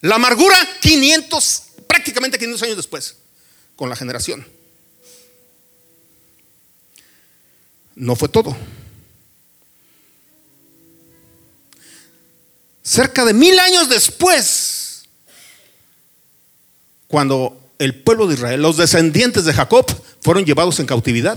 [0.00, 3.16] La amargura, 500, prácticamente 500 años después,
[3.74, 4.46] con la generación.
[7.96, 8.56] No fue todo.
[12.88, 15.02] cerca de mil años después,
[17.06, 19.86] cuando el pueblo de Israel, los descendientes de Jacob,
[20.20, 21.36] fueron llevados en cautividad,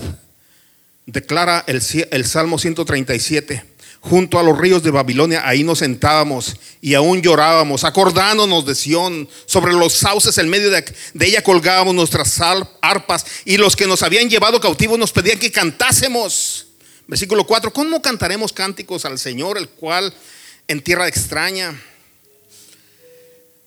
[1.06, 1.82] declara el,
[2.12, 3.66] el Salmo 137
[4.02, 9.30] junto a los ríos de Babilonia, ahí nos sentábamos y aún llorábamos, acordándonos de Sión,
[9.46, 10.84] sobre los sauces en medio de,
[11.20, 12.40] ella colgábamos nuestras
[12.82, 16.68] arpas y los que nos habían llevado cautivos nos pedían que cantásemos.
[17.08, 20.12] Versículo 4, ¿cómo cantaremos cánticos al Señor, el cual
[20.68, 21.80] en tierra extraña?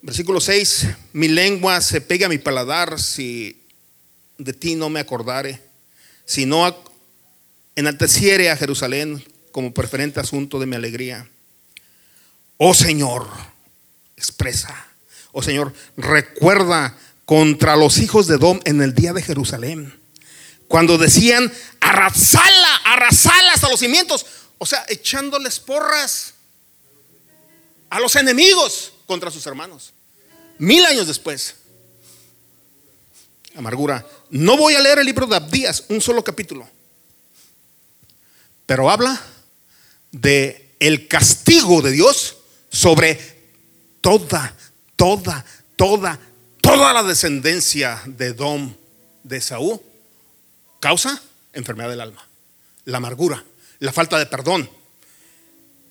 [0.01, 3.63] Versículo 6, mi lengua se pega a mi paladar si
[4.37, 5.61] de ti no me acordare,
[6.25, 6.83] si no
[7.75, 9.23] enalteciere a Jerusalén
[9.55, 11.25] como preferente asunto de mi alegría.
[12.57, 13.25] Oh Señor,
[14.17, 14.85] expresa,
[15.31, 16.93] oh Señor, recuerda
[17.23, 19.97] contra los hijos de Dom en el día de Jerusalén,
[20.67, 21.49] cuando decían,
[21.79, 24.25] arrasala, arrasala hasta los cimientos,
[24.57, 26.33] o sea, echándoles porras
[27.89, 29.93] a los enemigos contra sus hermanos.
[30.57, 31.55] Mil años después,
[33.55, 34.05] amargura.
[34.29, 36.67] No voy a leer el libro de Abdías, un solo capítulo,
[38.65, 39.31] pero habla
[40.21, 42.37] de el castigo de Dios
[42.69, 43.19] sobre
[44.01, 44.55] toda,
[44.95, 45.45] toda,
[45.75, 46.19] toda,
[46.61, 48.73] toda la descendencia de Dom
[49.23, 49.79] de Saúl.
[50.79, 51.21] Causa
[51.53, 52.27] enfermedad del alma,
[52.85, 53.43] la amargura,
[53.79, 54.69] la falta de perdón.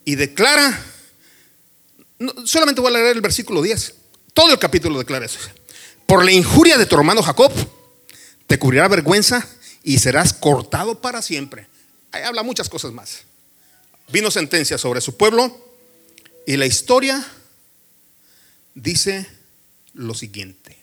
[0.04, 0.78] Y declara,
[2.44, 3.94] solamente voy a leer el versículo 10,
[4.32, 5.38] todo el capítulo declara eso.
[6.06, 7.52] Por la injuria de tu hermano Jacob,
[8.46, 9.46] te cubrirá vergüenza
[9.82, 11.66] y serás cortado para siempre.
[12.12, 13.24] Ahí habla muchas cosas más
[14.08, 15.64] vino sentencia sobre su pueblo
[16.46, 17.24] y la historia
[18.74, 19.26] dice
[19.94, 20.76] lo siguiente.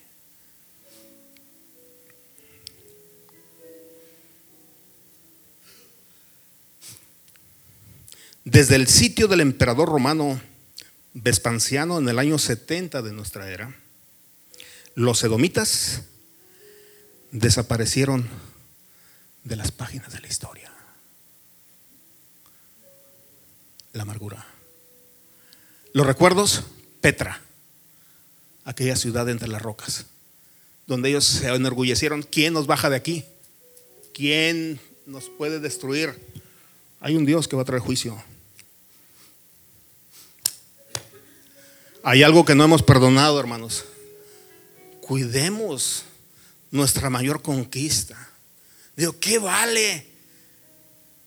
[8.44, 10.42] Desde el sitio del emperador romano
[11.14, 13.76] Vespanciano en el año 70 de nuestra era,
[14.96, 16.04] los edomitas
[17.32, 18.28] desaparecieron
[19.44, 20.71] de las páginas de la historia.
[23.94, 24.46] La amargura.
[25.94, 26.64] Los recuerdos,
[27.02, 27.42] Petra,
[28.64, 30.06] aquella ciudad entre las rocas,
[30.88, 33.26] donde ellos se enorgullecieron, ¿quién nos baja de aquí?
[34.14, 36.18] ¿Quién nos puede destruir?
[37.00, 38.24] Hay un Dios que va a traer juicio.
[42.04, 43.86] Hay algo que no hemos perdonado, hermanos.
[45.02, 46.04] Cuidemos
[46.72, 48.30] nuestra mayor conquista.
[48.96, 50.11] Digo, ¿qué vale?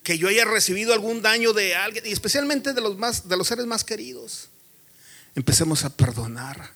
[0.05, 3.49] Que yo haya recibido algún daño de alguien, y especialmente de los, más, de los
[3.49, 4.49] seres más queridos.
[5.35, 6.71] Empecemos a perdonar.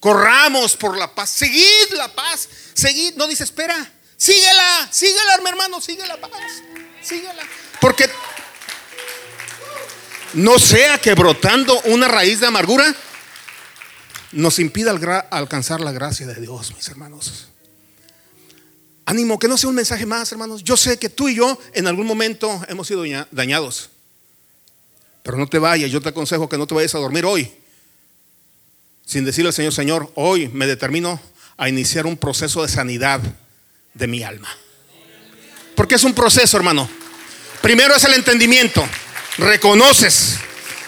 [0.00, 1.28] Corramos por la paz.
[1.28, 2.48] Seguid la paz.
[2.72, 3.16] Seguid.
[3.16, 3.92] No dice espera.
[4.16, 4.88] Síguela.
[4.90, 5.80] Síguela, mi hermano.
[5.80, 6.30] Sigue la paz.
[7.02, 7.42] Síguela.
[7.80, 8.08] Porque
[10.34, 12.94] no sea que brotando una raíz de amargura
[14.32, 14.92] nos impida
[15.30, 17.48] alcanzar la gracia de Dios, mis hermanos.
[19.08, 20.62] Ánimo, que no sea un mensaje más, hermanos.
[20.62, 23.88] Yo sé que tú y yo en algún momento hemos sido dañados.
[25.22, 27.50] Pero no te vayas, yo te aconsejo que no te vayas a dormir hoy
[29.08, 31.18] sin decirle al Señor, Señor, hoy me determino
[31.56, 33.22] a iniciar un proceso de sanidad
[33.94, 34.54] de mi alma.
[35.74, 36.86] Porque es un proceso, hermano.
[37.62, 38.86] Primero es el entendimiento.
[39.38, 40.34] Reconoces,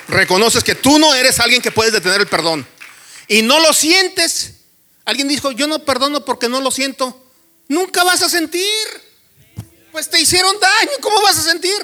[0.09, 2.67] reconoces que tú no eres alguien que puedes detener el perdón.
[3.27, 4.57] Y no lo sientes.
[5.07, 7.20] Alguien dijo, yo no perdono porque no lo siento.
[7.71, 8.67] Nunca vas a sentir.
[9.93, 11.77] Pues te hicieron daño, ¿cómo vas a sentir?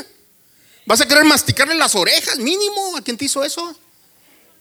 [0.85, 3.79] ¿Vas a querer masticarle las orejas mínimo a quien te hizo eso?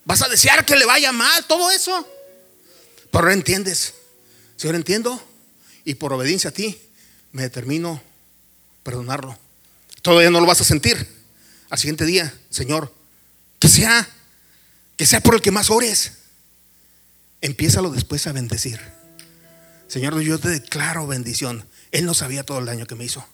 [0.04, 2.08] ¿Vas a desear que le vaya mal todo eso?
[3.12, 3.96] Pero no entiendes.
[4.56, 5.20] Señor, entiendo.
[5.84, 6.80] Y por obediencia a ti,
[7.32, 8.04] me determino
[8.84, 9.36] perdonarlo.
[10.04, 11.08] Todavía no lo vas a sentir.
[11.72, 12.94] Al siguiente día, Señor,
[13.58, 14.08] que sea,
[14.96, 16.12] que sea por el que más ores.
[17.42, 18.95] Empiézalo después a bendecir.
[19.88, 21.68] Señor, yo te declaro bendición.
[21.92, 23.26] Él no sabía todo el daño que me hizo,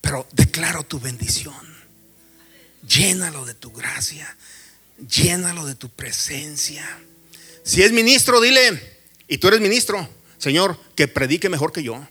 [0.00, 1.54] pero declaro tu bendición.
[2.86, 4.36] Llénalo de tu gracia,
[5.08, 6.84] llénalo de tu presencia.
[7.64, 10.08] Si es ministro, dile, y tú eres ministro,
[10.38, 12.06] Señor, que predique mejor que yo.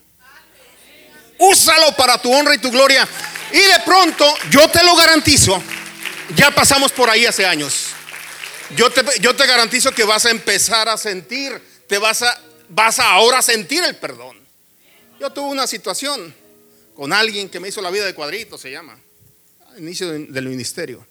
[1.37, 3.07] Úsalo para tu honra y tu gloria.
[3.51, 5.61] Y de pronto, yo te lo garantizo,
[6.35, 7.87] ya pasamos por ahí hace años.
[8.75, 12.41] Yo te, yo te garantizo que vas a empezar a sentir, te vas a
[12.71, 14.37] vas a ahora sentir el perdón.
[15.19, 16.33] Yo tuve una situación
[16.95, 18.99] con alguien que me hizo la vida de cuadrito, se llama,
[19.77, 21.05] inicio del ministerio.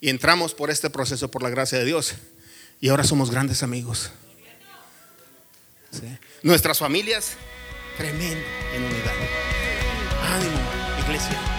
[0.00, 2.14] Y entramos por este proceso por la gracia de Dios.
[2.80, 4.10] Y ahora somos grandes amigos.
[6.42, 7.32] Nuestras familias,
[7.96, 8.44] tremendo
[8.74, 9.14] en unidad.
[10.34, 10.60] Ánimo,
[11.04, 11.51] iglesia.